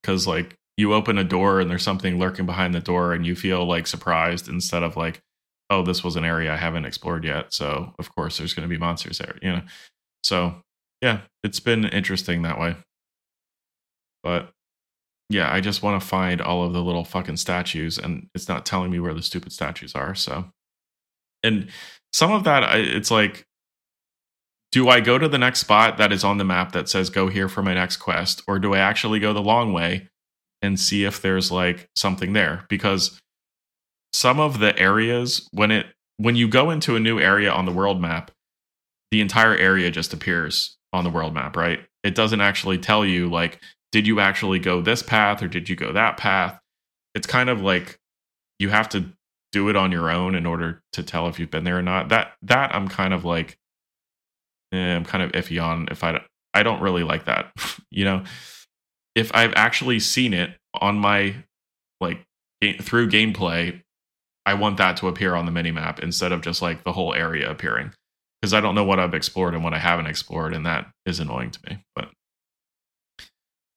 [0.02, 3.36] Because like you open a door and there's something lurking behind the door and you
[3.36, 5.22] feel like surprised instead of like
[5.70, 8.74] oh this was an area i haven't explored yet so of course there's going to
[8.74, 9.62] be monsters there you know?
[10.24, 10.56] So
[11.02, 12.76] yeah it's been interesting that way.
[14.24, 14.50] But
[15.30, 18.66] yeah, I just want to find all of the little fucking statues, and it's not
[18.66, 20.16] telling me where the stupid statues are.
[20.16, 20.46] So,
[21.44, 21.70] and
[22.14, 23.46] some of that, it's like,
[24.74, 27.28] do I go to the next spot that is on the map that says go
[27.28, 30.10] here for my next quest, or do I actually go the long way
[30.64, 32.66] and see if there's like something there?
[32.70, 33.22] Because
[34.14, 35.86] some of the areas, when it
[36.18, 38.32] when you go into a new area on the world map,
[39.12, 41.82] the entire area just appears on the world map, right?
[42.04, 43.62] It doesn't actually tell you like
[43.92, 46.60] did you actually go this path or did you go that path?
[47.14, 48.00] It's kind of like
[48.58, 49.06] you have to
[49.52, 52.10] do it on your own in order to tell if you've been there or not.
[52.10, 53.60] That that I'm kind of like
[54.74, 56.22] eh, I'm kind of iffy on if I
[56.54, 57.52] I don't really like that.
[57.92, 58.24] you know,
[59.16, 61.36] if I've actually seen it on my
[62.02, 62.24] like
[62.62, 63.82] ga- through gameplay,
[64.46, 67.14] I want that to appear on the mini map instead of just like the whole
[67.14, 67.92] area appearing
[68.42, 71.20] because I don't know what I've explored and what I haven't explored, and that is
[71.20, 71.84] annoying to me.
[71.96, 72.10] But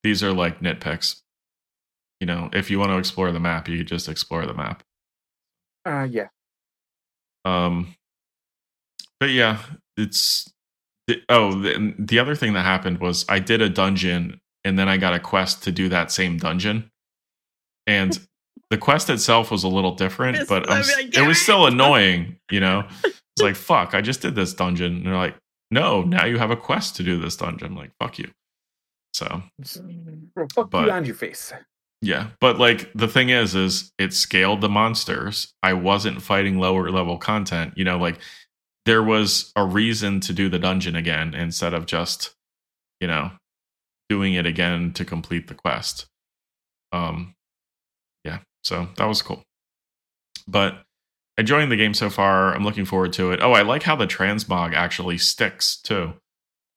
[0.03, 1.20] these are like nitpicks.
[2.20, 4.82] You know, if you want to explore the map, you just explore the map.
[5.84, 6.28] Uh yeah.
[7.44, 7.94] Um,
[9.20, 9.61] but yeah,
[9.97, 10.51] it's
[11.07, 14.88] the, oh the, the other thing that happened was I did a dungeon and then
[14.88, 16.90] I got a quest to do that same dungeon,
[17.86, 18.18] and
[18.70, 21.22] the quest itself was a little different, Yes, but I'm, I mean, I s- get
[21.24, 22.38] it was still annoying.
[22.50, 25.36] You know, it's like fuck, I just did this dungeon, and they're like,
[25.70, 27.68] no, now you have a quest to do this dungeon.
[27.68, 28.30] I'm like fuck you.
[29.14, 29.42] So
[30.34, 31.52] Well, fuck But- you and your face.
[32.02, 35.52] yeah, but like the thing is, is it scaled the monsters.
[35.62, 37.74] I wasn't fighting lower level content.
[37.76, 38.18] You know, like
[38.87, 42.34] there was a reason to do the dungeon again instead of just,
[43.01, 43.32] you know,
[44.09, 46.07] doing it again to complete the quest.
[46.93, 47.34] Um,
[48.24, 49.43] yeah, so that was cool.
[50.49, 50.82] But
[51.39, 52.55] enjoying the game so far.
[52.55, 53.41] I'm looking forward to it.
[53.43, 56.14] Oh, I like how the transmog actually sticks too.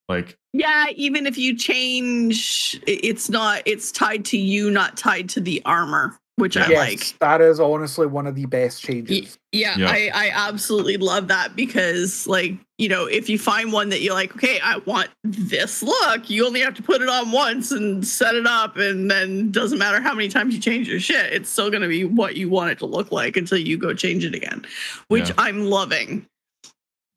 [0.07, 3.61] Like Yeah, even if you change, it's not.
[3.65, 7.19] It's tied to you, not tied to the armor, which I yes, like.
[7.19, 9.37] that is honestly one of the best Y- changes.
[9.51, 9.89] Yeah, Yeah.
[9.91, 14.13] I, I absolutely love that because, like, you know, if you find one that you're
[14.13, 18.05] like, okay, I want this look, you only have to put it on once and
[18.07, 21.49] set it up, and then doesn't matter how many times you change your shit, it's
[21.49, 24.23] still going to be what you want it to look like until you go change
[24.25, 24.65] it again,
[25.09, 25.35] which Yeah.
[25.37, 26.25] I'm loving.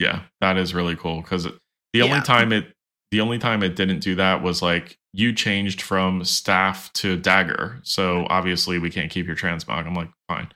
[0.01, 1.45] yeah that is really cool because
[1.93, 2.23] the only Yeah.
[2.23, 2.73] time it
[3.13, 7.79] the only time it didn't do that was like you changed from staff to dagger
[7.83, 10.49] so obviously we can't keep your transmog i'm like fine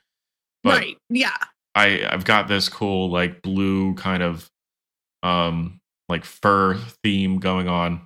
[0.63, 0.97] but right?
[1.09, 1.37] Yeah.
[1.75, 4.49] I I've got this cool like blue kind of
[5.23, 5.79] um
[6.09, 8.01] like fur theme going on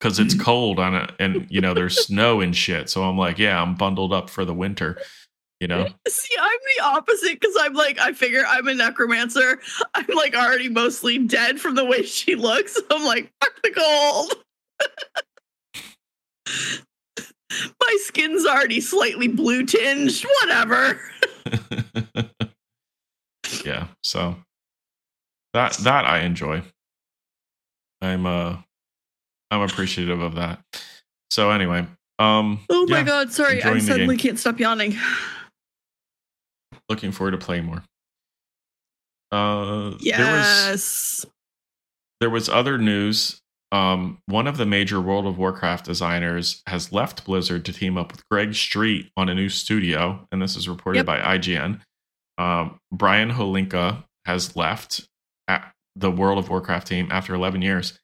[0.00, 0.42] because it's Mm-hmm.
[0.42, 2.90] cold on it and you know there's snow and shit.
[2.90, 4.98] So I'm like, yeah, I'm bundled up for the winter.
[5.60, 9.60] You know, See, I'm the opposite because I'm like, I figure I'm a necromancer.
[9.94, 12.76] I'm like already mostly dead from the way she looks.
[12.90, 14.34] I'm like, fuck the cold.
[17.80, 20.22] My skin's already slightly blue tinged.
[20.42, 21.00] Whatever.
[23.64, 23.88] yeah.
[24.02, 24.36] So
[25.52, 26.62] that that I enjoy.
[28.00, 28.56] I'm uh
[29.50, 30.60] I'm appreciative of that.
[31.30, 31.86] So anyway,
[32.18, 33.62] um Oh my yeah, god, sorry.
[33.62, 34.96] I suddenly can't stop yawning.
[36.88, 37.82] looking forward to playing more.
[39.32, 41.26] Uh there was Yes.
[42.20, 43.40] there was other news.
[43.72, 48.10] Um, one of the major World of Warcraft designers has left Blizzard to team up
[48.10, 51.06] with Greg Street on a new studio, and this is reported Yep.
[51.06, 51.80] by IGN.
[52.36, 55.08] Um, Brian Holinka has left
[55.46, 58.00] at the World of Warcraft team after 11 years.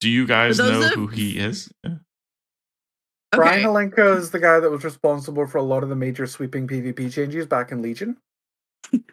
[0.00, 1.72] Do you guys know of- who he is?
[1.84, 1.96] Yeah.
[3.32, 6.66] Brian Holinka is the guy that was responsible for a lot of the major sweeping
[6.66, 8.18] PvP changes back in Legion.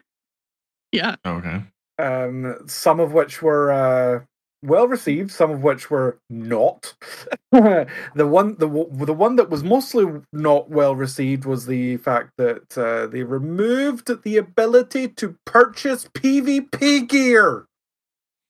[0.92, 1.16] Yeah.
[1.26, 1.62] Okay.
[1.98, 4.24] um, some of which were uh,
[4.62, 6.94] well received, some of which were not.
[7.52, 12.76] the one, the the one that was mostly not well received was the fact that
[12.76, 17.66] uh, they removed the ability to purchase PvP gear.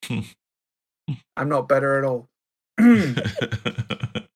[1.37, 2.29] I'm not better at all.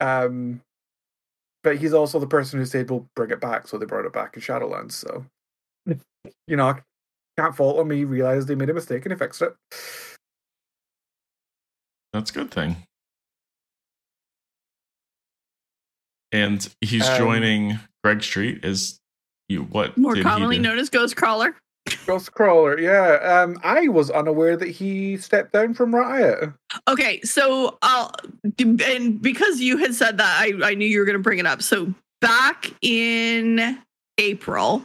[0.00, 0.60] um,
[1.62, 4.12] but he's also the person who said we'll bring it back, so they brought it
[4.12, 4.92] back in Shadowlands.
[4.92, 5.24] So,
[6.46, 6.80] you know, I
[7.38, 7.90] can't fault him.
[7.90, 9.54] He realized he made a mistake and he fixed it.
[12.12, 12.76] That's a good thing.
[16.32, 18.98] And he's Um, joining Greg Street as
[19.48, 20.62] you what More did he commonly do?
[20.62, 21.54] known as Ghostcrawler.
[22.06, 23.14] Ghost Crawler, yeah.
[23.42, 26.52] Um, I was unaware that he stepped down from Riot.
[26.88, 28.12] Okay, so I'll
[28.86, 31.46] and because you had said that, I, I knew you were going to bring it
[31.46, 31.60] up.
[31.60, 33.78] So back in
[34.22, 34.84] April,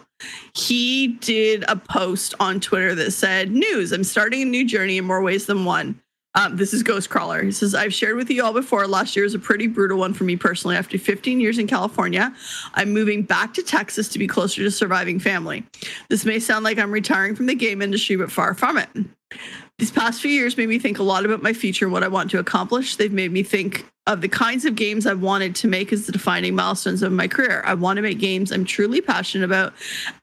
[0.53, 5.05] he did a post on Twitter that said, "News: I'm starting a new journey in
[5.05, 6.01] more ways than one."
[6.37, 7.43] Um, this is Ghostcrawler.
[7.43, 8.85] He says, I've shared with you all before.
[8.85, 10.75] Last year was a pretty brutal one for me personally.
[10.75, 12.31] After 15 years in California,
[12.75, 15.65] I'm moving back to Texas to be closer to surviving family.
[16.09, 18.89] This may sound like I'm retiring from the game industry, but far from it.
[19.77, 22.07] These past few years made me think a lot about my future and what I
[22.07, 22.95] want to accomplish.
[22.95, 26.11] They've made me think of the kinds of games I've wanted to make as the
[26.11, 27.61] defining milestones of my career.
[27.63, 29.73] I want to make games I'm truly passionate about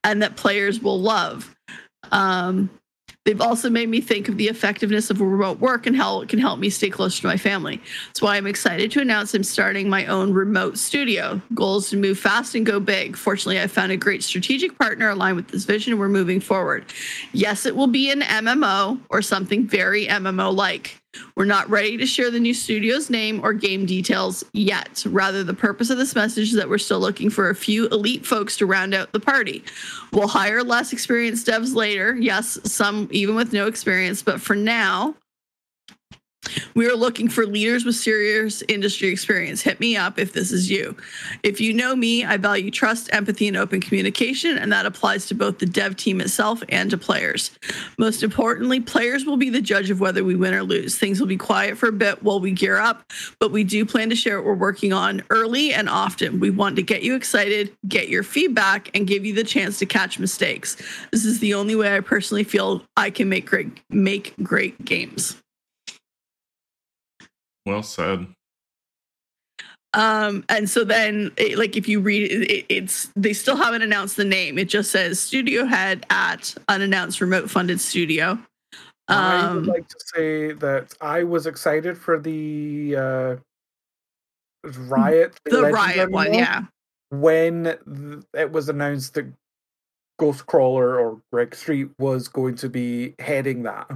[0.02, 1.54] and that players will love.
[2.10, 2.68] Um,
[3.24, 6.38] they've also made me think of the effectiveness of remote work and how it can
[6.38, 7.80] help me stay closer to my family.
[8.08, 11.40] That's why I'm excited to announce I'm starting my own remote studio.
[11.54, 13.16] Goal is to move fast and go big.
[13.16, 16.84] Fortunately, I found a great strategic partner aligned with this vision, and we're moving forward.
[17.32, 21.00] Yes, it will be an MMO or something very MMO like.
[21.36, 25.04] We're not ready to share the new studio's name or game details yet.
[25.06, 28.26] Rather, the purpose of this message is that we're still looking for a few elite
[28.26, 29.64] folks to round out the party.
[30.12, 32.16] We'll hire less experienced devs later.
[32.16, 35.14] Yes, some even with no experience, but for now,
[36.74, 39.62] we are looking for leaders with serious industry experience.
[39.62, 40.96] Hit me up if this is you.
[41.42, 45.34] If you know me, I value trust, empathy, and open communication, and that applies to
[45.34, 47.50] both the dev team itself and to players.
[47.98, 50.98] Most importantly, players will be the judge of whether we win or lose.
[50.98, 53.04] Things will be quiet for a bit while we gear up,
[53.38, 56.40] but we do plan to share what we're working on early and often.
[56.40, 59.86] We want to get you excited, get your feedback, and give you the chance to
[59.86, 60.76] catch mistakes.
[61.10, 65.42] This is the only way I personally feel I can make great make great games.
[67.66, 68.26] Well said.
[69.94, 73.82] Um, and so then, it, like, if you read it, it, it's they still haven't
[73.82, 74.58] announced the name.
[74.58, 78.36] It just says studio head at unannounced remote funded studio.
[79.06, 83.36] I would Um, like to say that I was excited for the uh,
[84.64, 85.38] Riot.
[85.44, 86.62] the Legend riot one, MMO yeah.
[87.10, 89.26] When th- it was announced that
[90.20, 93.88] Ghostcrawler or Greg Street was going to be heading that.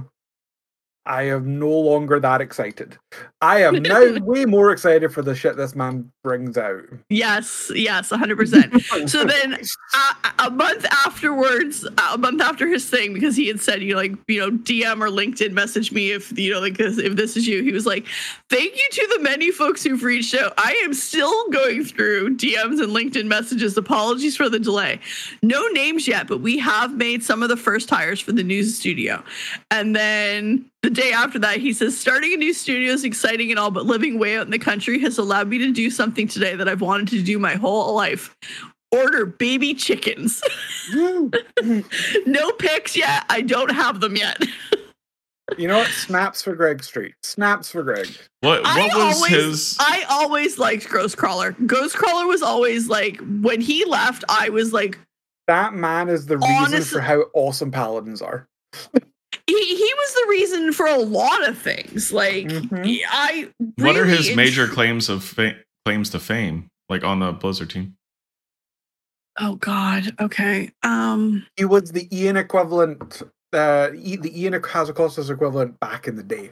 [1.05, 2.97] I am no longer that excited.
[3.41, 6.83] I am now way more excited for the shit this man brings out.
[7.09, 8.73] Yes, yes, hundred percent.
[9.09, 13.81] So then, a, a month afterwards, a month after his thing, because he had said,
[13.81, 16.97] you know, like, you know, DM or LinkedIn message me if you know, like, this-
[16.99, 17.63] if this is you.
[17.63, 18.05] He was like,
[18.49, 20.53] "Thank you to the many folks who've reached out.
[20.57, 23.77] I am still going through DMs and LinkedIn messages.
[23.77, 24.99] Apologies for the delay.
[25.41, 28.77] No names yet, but we have made some of the first hires for the news
[28.77, 29.23] studio.
[29.71, 33.59] And then the day after that, he says, starting a new studio is exciting and
[33.59, 36.55] all, but living way out in the country has allowed me to do something today
[36.55, 38.35] that I've wanted to do my whole life.
[38.91, 40.41] order baby chickens.
[40.93, 43.25] no pics yet.
[43.29, 44.41] I don't have them yet.
[45.57, 45.87] You know what?
[45.89, 47.15] Snaps for Greg Street.
[47.23, 48.07] Snaps for Greg.
[48.41, 49.77] What I what was always- his?
[49.79, 51.53] I always liked Ghostcrawler.
[51.67, 54.97] Ghostcrawler was always like when he left, I was like
[55.47, 58.47] That man is the reason Honest- for how awesome paladins are.
[59.47, 62.11] he, he was the reason for a lot of things.
[62.11, 62.99] Like Mhm.
[63.09, 66.67] I what are his en- major claims of fa- claims to fame?
[66.89, 67.95] Like on the Blizzard team.
[69.39, 70.15] Oh god.
[70.19, 70.71] Okay.
[70.83, 73.21] Um He was the Ian equivalent,
[73.53, 76.51] uh, the Ian Hazzikostas equivalent back in the day.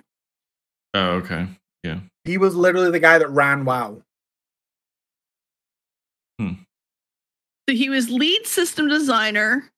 [0.94, 1.48] Oh, okay.
[1.84, 2.00] Yeah.
[2.26, 4.02] He was literally the guy that ran WoW.
[7.70, 9.70] So he was lead system designer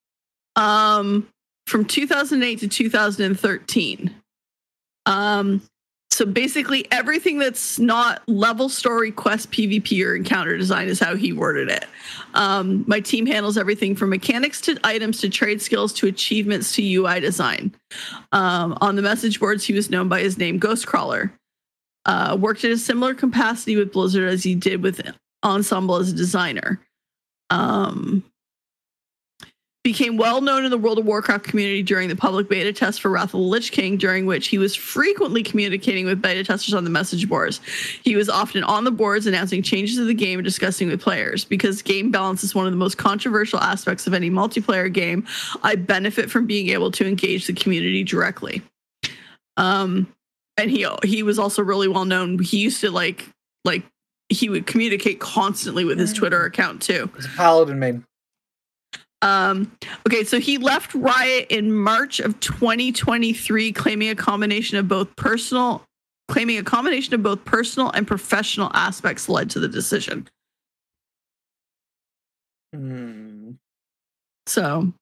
[0.55, 1.27] um,
[1.69, 4.15] from 2008 to 2013.
[5.05, 5.61] Um,
[6.11, 11.31] so basically, everything that's not level story, quest, PvP, or encounter design is how he
[11.31, 11.85] worded it.
[12.33, 16.95] Um, my team handles everything from mechanics to items to trade skills to achievements to
[16.95, 17.73] UI design.
[18.31, 21.31] Um, on the message boards, he was known by his name Ghostcrawler.
[22.05, 24.99] Uh, worked in a similar capacity with Blizzard as he did with
[25.43, 26.81] Ensemble as a designer
[27.49, 28.23] um,
[29.83, 33.09] became well known in the World of Warcraft community during the public beta test for
[33.09, 36.83] Wrath of the Lich King, during which he was frequently communicating with beta testers on
[36.83, 37.61] the message boards.
[38.03, 41.45] He was often on the boards announcing changes to the game and discussing with players.
[41.45, 45.25] Because game balance is one of the most controversial aspects of any multiplayer game,
[45.63, 48.61] I benefit from being able to engage the community directly.
[49.55, 50.13] Um,
[50.57, 52.37] and he he was also really well known.
[52.39, 53.29] He used to like
[53.63, 53.83] like
[54.27, 57.09] he would communicate constantly with his Twitter account too.
[57.15, 58.05] He's a paladin main.
[59.21, 59.71] Um,
[60.07, 65.83] okay, so he left Riot in March of 2023, claiming a combination of both personal,
[66.29, 70.27] claiming a combination of both personal and professional aspects led to the decision.
[72.73, 73.51] Hmm.
[74.47, 74.93] So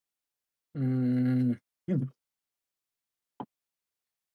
[0.77, 1.53] Hmm.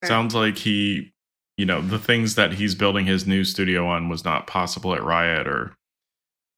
[0.05, 1.13] Sounds like he,
[1.57, 5.05] you know, the things that he's building his new studio on was not possible at
[5.05, 5.75] Riot, or,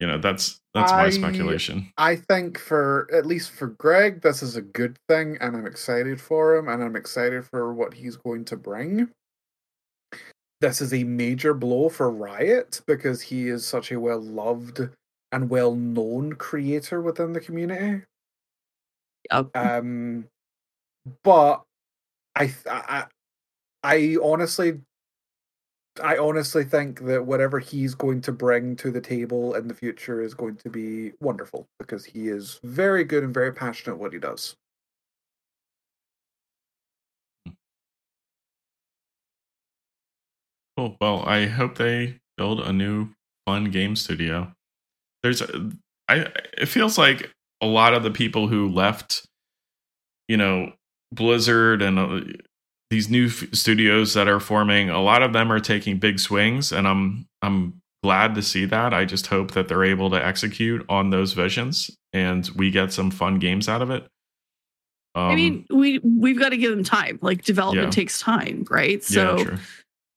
[0.01, 1.93] you know, that's that's my I- speculation.
[1.97, 6.21] I think for at least for Greg, this is a good thing, and I'm excited
[6.21, 9.11] for him, and I'm excited for what he's going to bring.
[10.61, 14.81] This is a major blow for Riot because he is such a well loved
[15.33, 18.03] and well known creator within the community.
[19.31, 20.27] uh, Um,
[21.23, 21.63] but
[22.35, 23.05] I, th- I,
[23.83, 24.81] I honestly,
[26.03, 30.21] I honestly think that whatever he's going to bring to the table in the future
[30.21, 34.13] is going to be wonderful because he is very good and very passionate at what
[34.13, 34.57] he does.
[40.77, 40.97] Cool.
[41.01, 43.11] Well, I hope they build a new
[43.47, 44.53] fun game studio.
[45.23, 45.71] There's, a,
[46.09, 46.27] I.
[46.59, 47.31] It feels like
[47.61, 49.25] a lot of the people who left,
[50.29, 50.73] you know,
[51.13, 52.21] Blizzard and uh,
[52.91, 56.73] these new f- studios that are forming, a lot of them are taking big swings,
[56.73, 58.93] and I'm I'm glad to see that.
[58.95, 63.11] I just hope that they're able to execute on those visions, and we get some
[63.11, 64.03] fun games out of it.
[65.17, 67.19] Um, I mean, we we've got to give them time.
[67.23, 67.91] Like development Yeah.
[67.91, 69.03] takes time, right?
[69.03, 69.57] So yeah, true.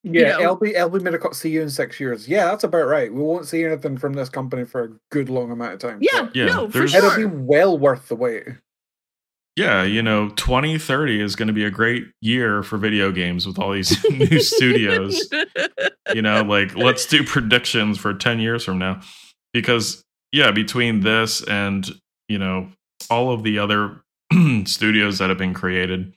[0.04, 2.28] Yeah, know- LB LB made a co- see you in six years.
[2.28, 3.14] Yeah, that's about right.
[3.14, 6.00] We won't see anything from this company for a good long amount of time.
[6.02, 8.44] yeah, but Yeah, no, for there's- it'll be well worth the wait.
[9.58, 13.58] Yeah, you know, 2030 is going to be a great year for video games with
[13.58, 15.28] all these new studios.
[16.14, 19.02] You know, like let's do predictions for 10 years from now.
[19.54, 21.90] Because, yeah, between this and,
[22.30, 22.70] you know,
[23.10, 24.04] all of the other
[24.66, 26.14] studios that have been created,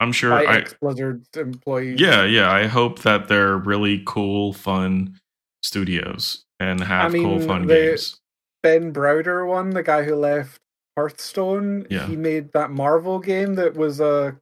[0.00, 2.00] I'm sure I, Blizzard employees.
[2.00, 5.20] yeah, yeah, I hope that they're really cool, fun
[5.62, 8.18] studios and have cool, mean, fun they- games.
[8.64, 10.58] Ben Brode one, the guy who left
[10.96, 11.86] Hearthstone.
[11.90, 12.06] Yeah.
[12.06, 14.36] He made that Marvel game that was uh, a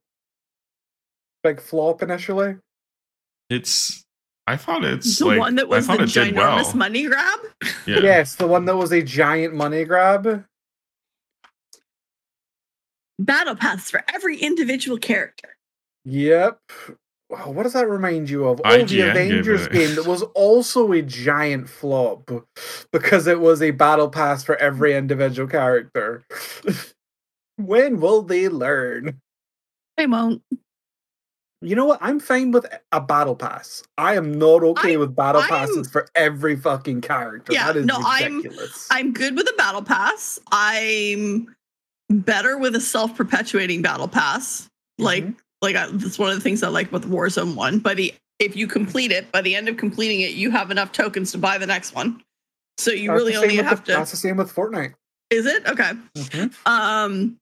[1.43, 2.57] big flop initially.
[3.51, 4.05] It's,
[4.47, 6.77] I thought it's the like, one that was I the thought ginormous well.
[6.77, 7.41] money grab.
[7.87, 8.01] Yeah.
[8.01, 10.45] Yes, the one that was a giant money grab.
[13.19, 15.57] Battle paths for every individual character.
[16.05, 16.59] Yep.
[17.33, 18.61] Wow, what does that remind you of?
[18.63, 22.31] Oh, the IGN gave Avengers it- game that was also a giant flop
[22.93, 26.23] because it was a battle pass for every individual character.
[27.57, 29.19] when will they learn?
[29.97, 30.43] They won't.
[31.63, 32.01] You know what?
[32.03, 33.83] I'm fine with a battle pass.
[33.97, 37.55] I am not okay I- with battle I'm- passes for every fucking character.
[37.55, 38.43] Yeah, that is no, I'm-
[38.91, 40.39] I'm good with a battle pass.
[40.51, 41.55] I'm
[42.11, 44.69] better with a self-perpetuating battle pass.
[44.99, 45.37] Like, Mhm.
[45.63, 47.79] Like I, that's one of the things I like about the Warzone one.
[47.79, 50.93] By the if you complete it, by the end of completing it, you have enough
[50.93, 52.23] tokens to buy the next one.
[52.79, 53.99] So you That's really only have the, to.
[53.99, 54.95] That's the same with Fortnite.
[55.31, 55.93] Is it okay?
[56.17, 56.67] Mhm.
[56.67, 57.39] Um,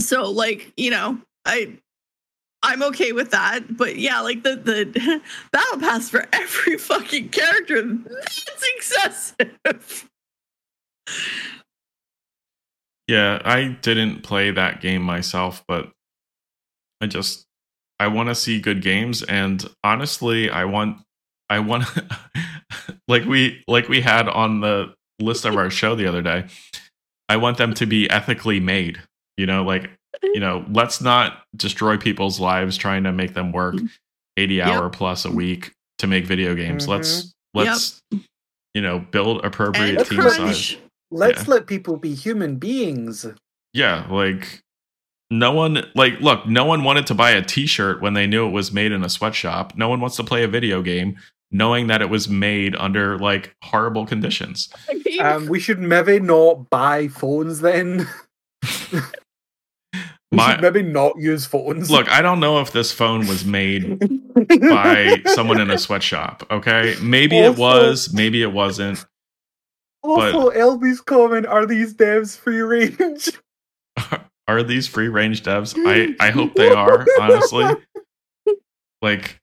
[0.00, 1.78] so like you know, I
[2.64, 5.20] I'm okay with that, but yeah, like the the
[5.52, 8.44] battle pass for every fucking character that's
[8.76, 10.08] excessive.
[13.08, 15.90] Yeah, I didn't play that game myself, but
[17.02, 17.44] I just
[17.98, 20.98] I want to see good games and honestly, I want
[21.50, 21.84] I want
[23.08, 26.46] like we like we had on the list of our show the other day.
[27.28, 29.00] I want them to be ethically made.
[29.36, 29.90] You know, like,
[30.22, 33.86] you know, let's not destroy people's lives trying to make them work mm-hmm.
[34.36, 34.66] 80 Yep.
[34.66, 36.86] hour plus a week to make video games.
[36.86, 37.22] Let's
[37.54, 37.58] mm-hmm.
[37.58, 38.00] let's
[38.74, 40.36] you know, build appropriate And team crunch.
[40.36, 40.76] size.
[41.10, 41.54] Let's Yeah.
[41.54, 43.26] let people be human beings.
[43.74, 44.61] Yeah, like
[45.32, 48.50] no one like look, no one wanted to buy a t-shirt when they knew it
[48.50, 49.76] was made in a sweatshop.
[49.76, 51.16] No one wants to play a video game
[51.50, 54.68] knowing that it was made under like horrible conditions.
[54.90, 58.06] I mean, Um, we should maybe not buy phones then.
[58.92, 59.00] we
[60.30, 61.90] My- should maybe not use phones.
[61.90, 63.98] Look, I don't know if this phone was made
[64.48, 66.94] by someone in a sweatshop, okay?
[67.02, 69.04] Maybe it was, maybe it wasn't.
[70.02, 73.30] also, LB's comment: Are these devs free range?
[74.48, 75.74] Are these free range devs?
[75.86, 77.64] I I hope they are, honestly.
[79.00, 79.38] Like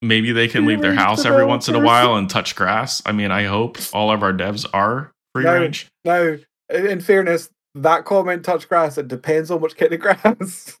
[0.00, 3.02] maybe they can leave their house every once in a while and touch grass.
[3.04, 5.54] I mean, I hope all of our devs are free No.
[5.54, 5.88] range.
[6.04, 8.98] Now, in in fairness, that comment touch grass.
[8.98, 10.78] It depends on which kind of grass.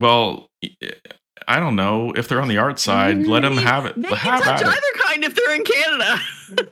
[0.00, 0.46] Well,
[1.48, 3.26] I don't know if they're on the art side.
[3.26, 3.96] Let them have it.
[3.96, 4.66] they can Have touch at it.
[4.68, 6.20] either kind if they're in Canada.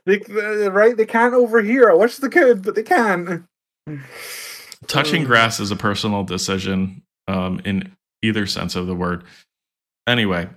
[0.06, 0.96] they, right?
[0.96, 1.90] They can't over here.
[1.90, 3.44] I wish they could, but they can't.
[4.86, 7.92] Touching Um, grass is a personal decision um, in
[8.22, 9.24] either sense of the word.
[10.06, 10.48] Anyway,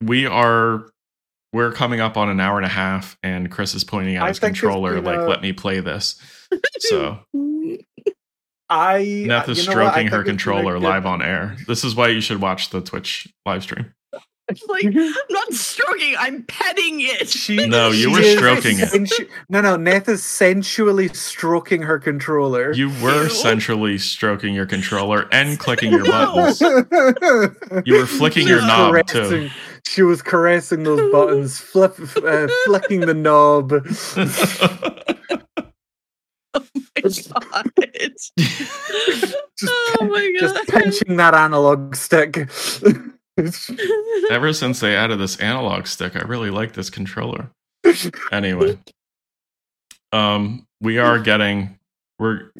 [0.00, 0.86] we are
[1.52, 4.28] we're coming up on an hour and a half, and Chris is pointing out I
[4.28, 6.20] his controller, like, a- "Let me play this."
[6.80, 7.18] So
[8.70, 11.22] I Neth is you know stroking her think it's been a controller good- live on
[11.22, 11.56] air.
[11.66, 13.92] This is why you should watch the Twitch live stream.
[14.68, 17.28] like I'm not stroking, I'm petting it.
[17.28, 18.88] She, No, you were stroking it.
[18.88, 22.72] sensu- no, no, Neth is sensually stroking her controller.
[22.72, 23.28] You were Ew.
[23.30, 26.34] centrally stroking your controller and clicking your No.
[26.34, 26.60] buttons.
[27.86, 29.50] You were flicking She your knob caressing- too.
[29.86, 33.70] She was caressing those buttons, flip, uh, flicking the knob.
[33.70, 33.86] God.
[39.66, 40.42] oh my god.
[40.54, 42.48] Just pinching that analog stick.
[44.30, 47.50] Ever since they added this analog stick, I really like this controller.
[48.32, 48.78] Anyway,
[50.12, 51.78] um, we are getting
[52.18, 52.50] we're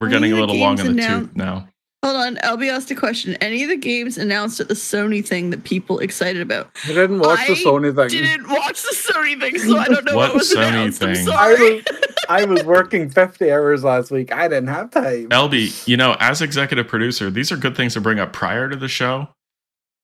[0.00, 1.68] we're Any getting a little long games in the annou- tooth now.
[2.02, 3.34] Hold on, LB asked a question.
[3.42, 6.70] Any of the games announced at the Sony thing that people excited about?
[6.84, 8.04] I didn't watch the Sony thing.
[8.04, 11.02] I didn't watch the Sony thing, so I don't know What what, was Sony announced.
[11.04, 11.28] I'm thing?
[11.28, 11.74] I sorry.
[11.74, 11.84] was,
[12.30, 14.32] I was working 50 hours last week.
[14.32, 15.28] I didn't have time.
[15.28, 18.76] LB, you know, as executive producer, these are good things to bring up prior to
[18.76, 19.28] the show,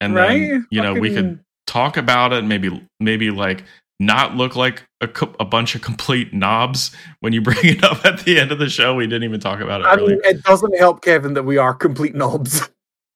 [0.00, 0.28] and right?
[0.38, 2.44] then you know we could talk about it.
[2.44, 3.64] Maybe maybe like
[3.98, 8.04] not look like a, co- a bunch of complete knobs when you bring it up
[8.04, 8.94] at the end of the show.
[8.94, 10.16] We didn't even talk about it I earlier.
[10.16, 12.68] mean, it doesn't help, Kevin, that we are complete knobs.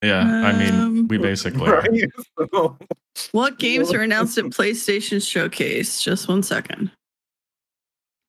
[0.02, 1.70] Yeah, I mean, Um, we basically.
[1.70, 1.90] Right?
[2.55, 2.78] So-
[3.32, 6.01] What games are announced at PlayStation Showcase?
[6.02, 6.90] Just one second.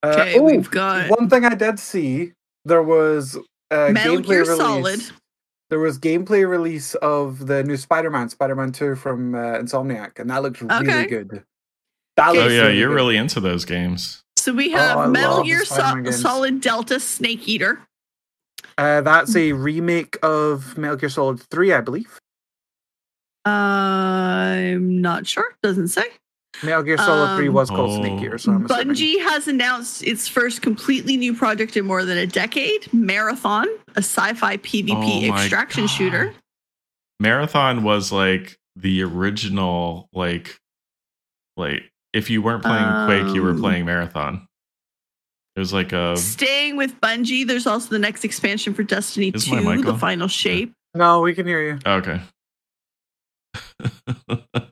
[0.03, 2.33] Uh, Okay, oh, we've got one thing I did see.
[2.65, 3.37] There was
[3.69, 4.57] uh, Metal gameplay Gear release.
[4.57, 5.01] Solid.
[5.71, 10.43] There was gameplay release of the new Spider-Man, Spider-Man Two from uh, Insomniac, and that
[10.43, 11.05] looks really Okay.
[11.07, 11.43] good.
[12.17, 12.39] That Okay.
[12.39, 12.95] Oh looks yeah, you're good.
[12.95, 14.21] really into those games.
[14.37, 17.79] So we Oh, have I Metal Gear Sol- Solid Delta Snake Eater.
[18.77, 22.19] Uh, that's a remake of Metal Gear Solid Three, I believe.
[23.45, 25.55] I'm not sure.
[25.63, 26.05] Doesn't say.
[26.63, 28.01] Metal Gear Solid Three Um, was called Oh.
[28.01, 28.95] Snake Eater, so I'm assuming.
[28.95, 33.99] Bungie has announced its first completely new project in more than a decade, Marathon, a
[33.99, 35.89] sci-fi PvP Oh extraction God.
[35.89, 36.33] shooter.
[37.19, 40.59] Marathon was like the original, like,
[41.57, 41.83] like
[42.13, 44.47] if you weren't playing Quake, you were Um, playing Marathon.
[45.55, 49.45] It was like a Staying with Bungie, there's also the next expansion for Destiny Is
[49.45, 49.97] 2, The?
[49.97, 50.73] Final Shape.
[50.93, 51.79] No, we can hear you.
[51.85, 52.21] okay.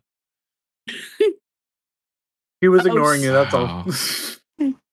[2.61, 3.31] He was Oh, ignoring you.
[3.31, 3.85] That's all.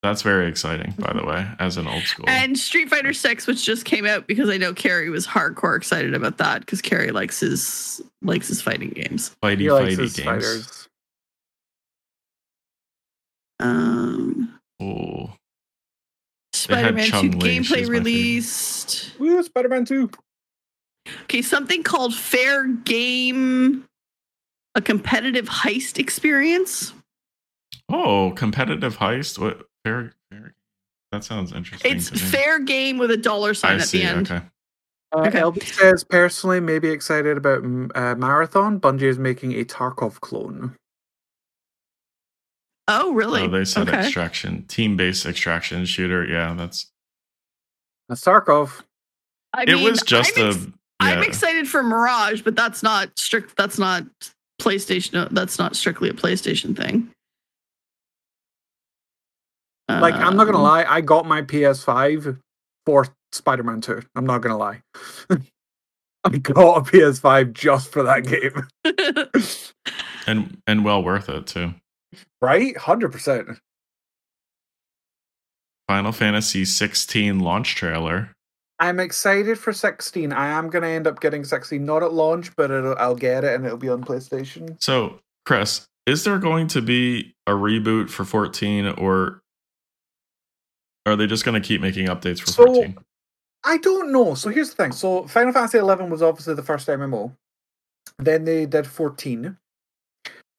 [0.02, 2.26] That's very exciting, by the way, as an old school.
[2.28, 6.14] And Street Fighter 6, which just came out because I know Carrie was hardcore excited
[6.14, 9.34] about that because Carrie likes his likes his fighting games.
[9.42, 10.26] fighty he likes fighty his games.
[10.26, 10.88] fighters.
[13.58, 15.30] Um Oh,
[16.52, 17.98] Spider-Man 2 Chun-Li, gameplay she's my favorite.
[17.98, 19.12] released.
[19.18, 20.10] Woo, Spider-Man Two.
[21.22, 23.84] Okay, something called Fair Game,
[24.74, 26.92] a competitive heist experience.
[27.88, 29.38] Oh, competitive heist.
[29.38, 29.62] What?
[29.84, 30.54] Fair, fair.
[31.12, 31.94] That sounds interesting.
[31.94, 33.98] It's fair game with a dollar sign I at see.
[33.98, 34.30] the end.
[34.30, 34.36] Okay.
[34.36, 34.48] Uh,
[35.14, 35.38] Okay.
[35.38, 37.64] LB says personally, maybe excited about
[37.94, 38.78] uh, Marathon.
[38.80, 40.74] Bungie is making a Tarkov clone.
[42.88, 43.42] Oh, really?
[43.42, 43.98] Oh, they said okay.
[44.00, 46.24] extraction, team-based extraction shooter.
[46.26, 46.90] Yeah, that's.
[48.08, 48.82] That's Tarkov.
[49.54, 50.48] I it mean, was just I'm a.
[50.50, 50.66] ex-
[51.00, 53.56] I'm excited for Mirage, but that's not strict.
[53.56, 54.04] That's not
[54.60, 55.28] PlayStation.
[55.30, 57.10] That's not strictly a PlayStation thing.
[59.88, 62.38] Like I'm not gonna Um, lie, I got my PS5
[62.84, 64.02] for Spider-Man 2.
[64.16, 64.80] I'm not gonna lie.
[65.30, 68.66] I got a PS5 just for that game.
[70.26, 71.74] and and well worth it too.
[72.42, 72.76] right?
[72.76, 73.48] Hundred percent.
[75.88, 78.32] Final Fantasy 16 launch trailer.
[78.80, 80.32] I'm excited for 16.
[80.32, 83.54] I am gonna end up getting 16, not at launch, but it'll, I'll get it
[83.54, 84.76] and it'll be on PlayStation.
[84.82, 89.40] So, Chris, is there going to be a reboot for 14 or
[91.06, 92.98] are they just going to keep making updates for So- 14?
[93.64, 94.34] I don't know.
[94.34, 94.92] So here's the thing.
[94.92, 97.34] So Final Fantasy 11 was obviously the first MMO.
[98.18, 99.56] Then they did 14.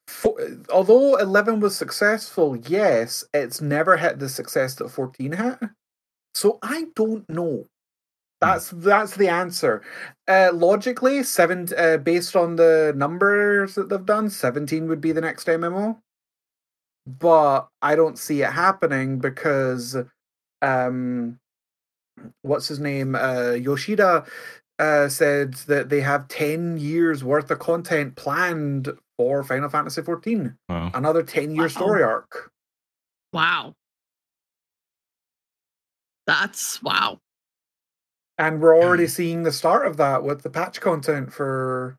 [0.07, 0.37] Fo-
[0.73, 5.59] although 11 was successful, yes, it's never hit the success that 14 hit.
[6.35, 7.65] So I don't know.
[8.41, 9.81] That's that's the answer.
[10.27, 15.21] Uh, logically, seven uh, based on the numbers that they've done, 17 would be the
[15.21, 15.97] next MMO.
[17.07, 19.95] But I don't see it happening because
[20.61, 21.39] um
[22.41, 24.25] what's his name uh yoshida
[24.79, 30.55] uh said that they have 10 years worth of content planned for final fantasy 14
[30.69, 30.91] Wow.
[30.93, 31.67] another 10 year Wow.
[31.69, 32.51] story arc
[33.33, 33.73] wow.
[36.25, 37.19] That's wow.
[38.37, 41.97] and we're already seeing the start of that with the patch content for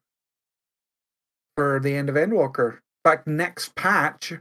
[1.57, 4.35] for the end of endwalker in fact next patch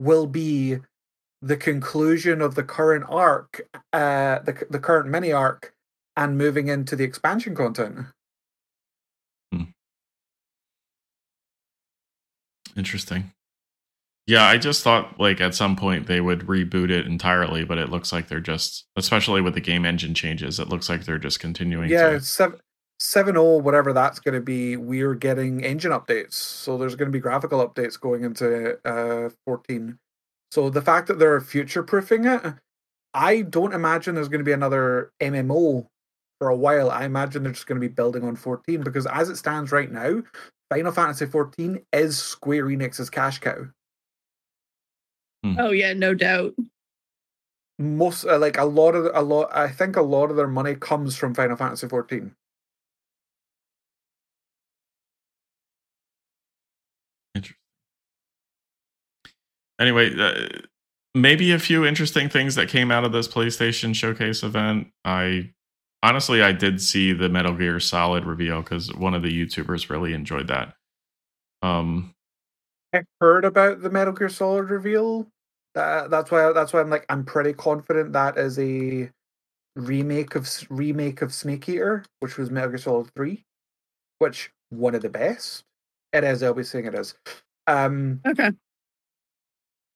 [0.00, 0.78] will be
[1.44, 5.74] the conclusion of the current arc uh the, the current mini arc
[6.16, 8.06] and moving into the expansion content
[12.76, 13.32] Interesting.
[14.26, 17.90] Yeah, I just thought like at some point they would reboot it entirely, but it
[17.90, 21.40] looks like they're just, especially with the game engine changes, it looks like they're just
[21.40, 21.90] continuing.
[21.90, 22.58] yeah to, seven
[23.00, 27.20] seven whatever that's going to be we're getting engine updates so there's going to be
[27.20, 29.98] graphical updates going into uh 14
[30.54, 32.42] so the fact that they're future proofing it
[33.12, 35.86] i don't imagine there's going to be another mmo
[36.38, 36.90] for a while.
[36.90, 39.90] I imagine they're just going to be building on 14 because as it stands right
[39.90, 40.22] now
[40.70, 43.66] final fantasy 14 is square enix's cash cow.
[45.58, 46.54] Oh yeah, no doubt.
[47.78, 50.74] most uh, like a lot of a lot i think a lot of their money
[50.74, 52.34] comes from final fantasy 14
[57.34, 57.56] Interesting.
[59.84, 60.48] Anyway, uh,
[61.14, 64.88] maybe a few interesting things that came out of this PlayStation Showcase event.
[65.04, 65.50] I
[66.02, 70.14] honestly, I did see the Metal Gear Solid reveal because one of the YouTubers really
[70.14, 70.74] enjoyed that.
[71.60, 72.14] Um,
[72.94, 75.26] I heard about the Metal Gear Solid reveal.
[75.74, 79.10] That, that's why that's why I'm like I'm pretty confident that is a
[79.76, 83.44] remake of remake of Snake Eater, which was Metal Gear Solid Three,
[84.18, 85.64] which one of the best.
[86.14, 86.42] It is.
[86.42, 87.14] I'll be saying it is.
[87.66, 88.50] Um, Okay.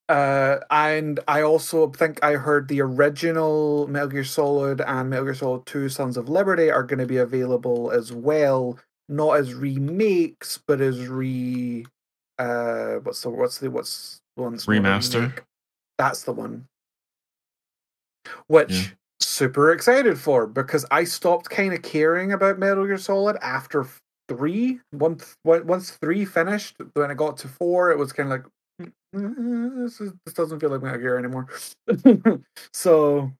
[0.09, 5.35] Uh, and I also think I heard the original Metal Gear Solid and Metal Gear
[5.35, 8.79] Solid Two: Sons of Liberty are going to be available as well,
[9.09, 11.85] not as remakes, but as re.
[12.39, 14.53] Uh, what's the what's the what's the one?
[14.53, 15.13] that's not a Remaster?
[15.15, 15.43] remake?
[15.97, 16.67] That's the one.
[18.47, 18.85] Which Yeah.
[19.19, 23.85] super excited for because I stopped kind of caring about Metal Gear Solid after
[24.27, 24.79] three.
[24.91, 28.51] Once once three finished, when I got to four, it was kind of like "Mm,
[29.13, 31.47] this is, this doesn't feel like Metal Gear anymore.
[32.73, 33.31] so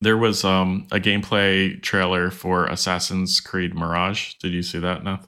[0.00, 4.34] there was um, a gameplay trailer for Assassin's Creed Mirage.
[4.34, 5.26] Did you see that, Neth?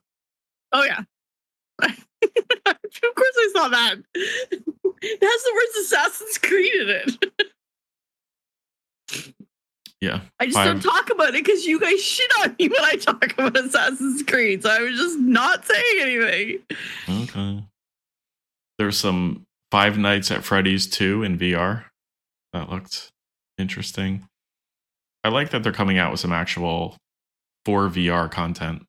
[0.73, 1.01] Oh yeah.
[1.83, 3.97] of course I saw that.
[5.05, 7.52] It has the words Assassin's Creed in it.
[10.03, 10.21] Yeah.
[10.41, 10.67] I just Five.
[10.67, 14.25] don't talk about it because you guys shit on me when I talk about Assassin's
[14.25, 14.65] Creed.
[14.65, 16.59] So I was just not saying anything.
[17.09, 17.65] Okay.
[18.79, 21.85] There's some Five Nights at Freddy's 2 in VR.
[22.53, 23.11] That looked
[23.59, 24.27] interesting.
[25.23, 26.97] I like that they're coming out with some actual
[27.65, 28.83] for VR content.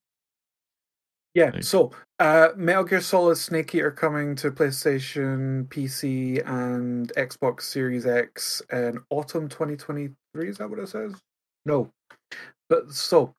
[1.35, 7.61] yeah, Like- so uh, Metal Gear Solid Snake Eater coming to PlayStation, PC, and Xbox
[7.61, 9.47] Series X in autumn
[10.33, 10.49] 2023.
[10.49, 11.13] Is that what it says?
[11.65, 11.89] No,
[12.69, 13.33] but so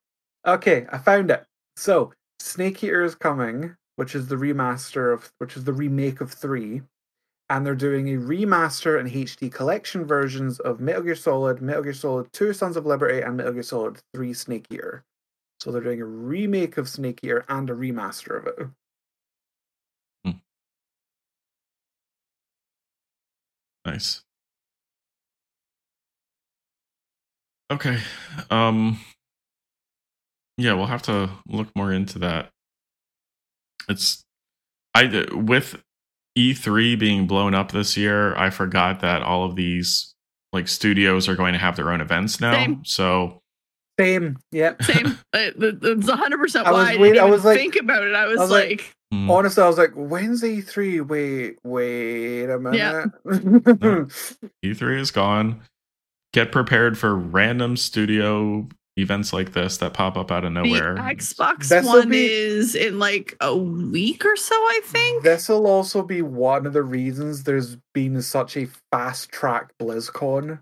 [0.46, 1.44] okay, I found it.
[1.76, 6.32] So Snake Eater is coming, which is the remaster of, which is the remake of
[6.32, 6.82] three.
[7.50, 11.92] and they're doing a remaster and HD collection versions of Metal Gear Solid, Metal Gear
[11.94, 15.04] Solid 2 Sons of Liberty, and Metal Gear Solid 3 Snake Eater.
[15.60, 18.68] So they're doing a remake of Snake Eater and a remaster of it.
[20.24, 20.38] Hmm.
[23.84, 24.24] Nice.
[27.72, 27.98] Okay.
[28.50, 29.00] Um
[30.56, 32.50] yeah, we'll have to look more into that.
[33.88, 34.22] It's
[34.94, 35.82] I with
[36.38, 40.14] E3 being blown up this year, I forgot that all of these
[40.52, 42.52] like studios are going to have their own events now.
[42.52, 42.84] Same.
[42.84, 43.40] So
[43.98, 44.80] Same, yep.
[44.84, 45.18] Same.
[45.32, 47.58] It- it- It's hundred percent I why was I didn't wait- I even was like-
[47.58, 48.14] think about it.
[48.14, 51.06] I was, was like, like- hmm, Honestly, I was like, when's E3?
[51.08, 53.06] Wait, wait a Yeah.
[53.24, 54.08] minute.
[54.64, 55.60] E3 is gone.
[56.34, 58.66] Get prepared for random studio
[58.96, 60.96] events like this that pop up out of the nowhere.
[60.96, 64.56] Xbox This'll One be- is in like a week or so.
[64.56, 65.22] I think.
[65.22, 70.60] This will also be one of the reasons there's been such a fast track BlizzCon.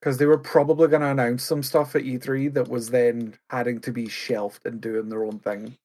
[0.00, 3.80] Because they were probably going to announce some stuff at E3 that was then having
[3.80, 5.76] to be shelved and doing their own thing.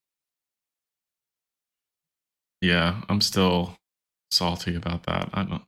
[2.60, 3.76] Yeah, I'm still
[4.30, 5.30] salty about that.
[5.34, 5.62] I don't.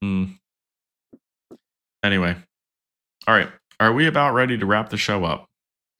[0.00, 0.24] Hmm.
[2.02, 2.36] Anyway,
[3.26, 3.48] all right.
[3.80, 5.46] Are we about ready to wrap the show up?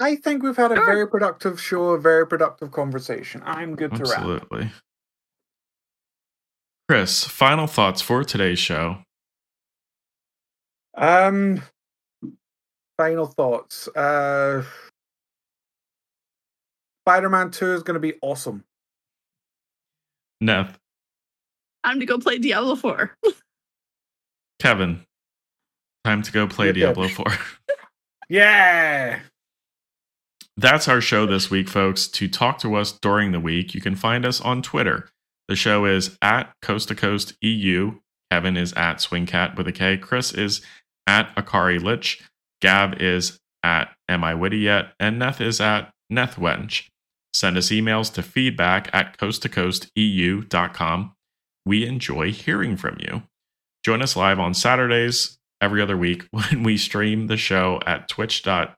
[0.00, 0.84] I think we've had a Sure.
[0.86, 3.42] very productive show, a very productive conversation.
[3.44, 4.18] I'm good to wrap.
[4.18, 4.72] Absolutely.
[6.88, 8.98] Chris, final thoughts for today's show.
[10.94, 11.62] Um,
[12.98, 13.88] final thoughts.
[13.88, 14.64] Uh,
[17.06, 18.64] Spider-Man Two is going to be awesome.
[20.42, 20.74] Neth,
[21.84, 23.16] Time to go play Diablo Four.
[24.60, 25.04] Kevin,
[26.04, 26.80] time to go play Okay.
[26.80, 27.26] Diablo 4.
[28.28, 29.20] Yeah.
[30.56, 32.08] That's our show this week, folks.
[32.08, 35.10] To talk to us during the week, you can find us on Twitter.
[35.48, 37.98] The show is at Coast to Coast EU.
[38.30, 39.98] Kevin is at Swingkat with a K.
[39.98, 40.62] Chris is
[41.06, 42.22] at Akari Lich.
[42.62, 44.94] Gav is at Am I Witty Yet?
[44.98, 46.88] And Neth is at Nethwench.
[47.34, 51.12] Send us emails to feedback at coasttocoasteu.com.
[51.66, 53.24] We enjoy hearing from you.
[53.84, 58.74] Join us live on Saturdays every other week when we stream the show at twitch.tv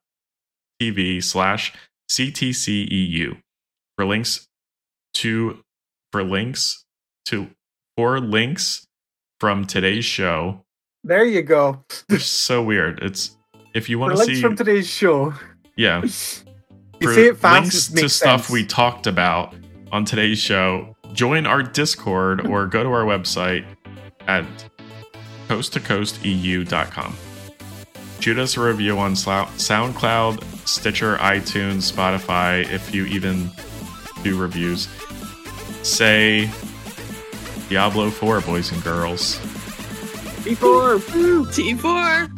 [1.25, 1.73] slash
[2.11, 3.37] ctceu
[3.97, 4.47] for links
[5.15, 5.61] to
[6.13, 6.85] for links
[7.27, 7.49] to
[7.97, 8.87] for links
[9.41, 10.61] from today's show
[11.03, 11.83] There you go.
[12.09, 13.37] is so weird it's
[13.75, 15.35] if you want to links see from today's show.
[15.77, 16.03] yeah
[17.01, 18.51] You for say it fast, links to stuff sense.
[18.53, 19.55] we talked about
[19.91, 23.65] on today's show join our discord or go to our website
[24.29, 24.45] at
[25.49, 27.17] coasttocoasteu.com
[28.21, 33.51] shoot us a review on soundcloud stitcher itunes spotify if you even
[34.23, 34.89] do reviews
[35.83, 36.51] say
[37.69, 39.39] diablo 4 boys and girls
[40.45, 40.99] Before.
[41.53, 42.29] T four.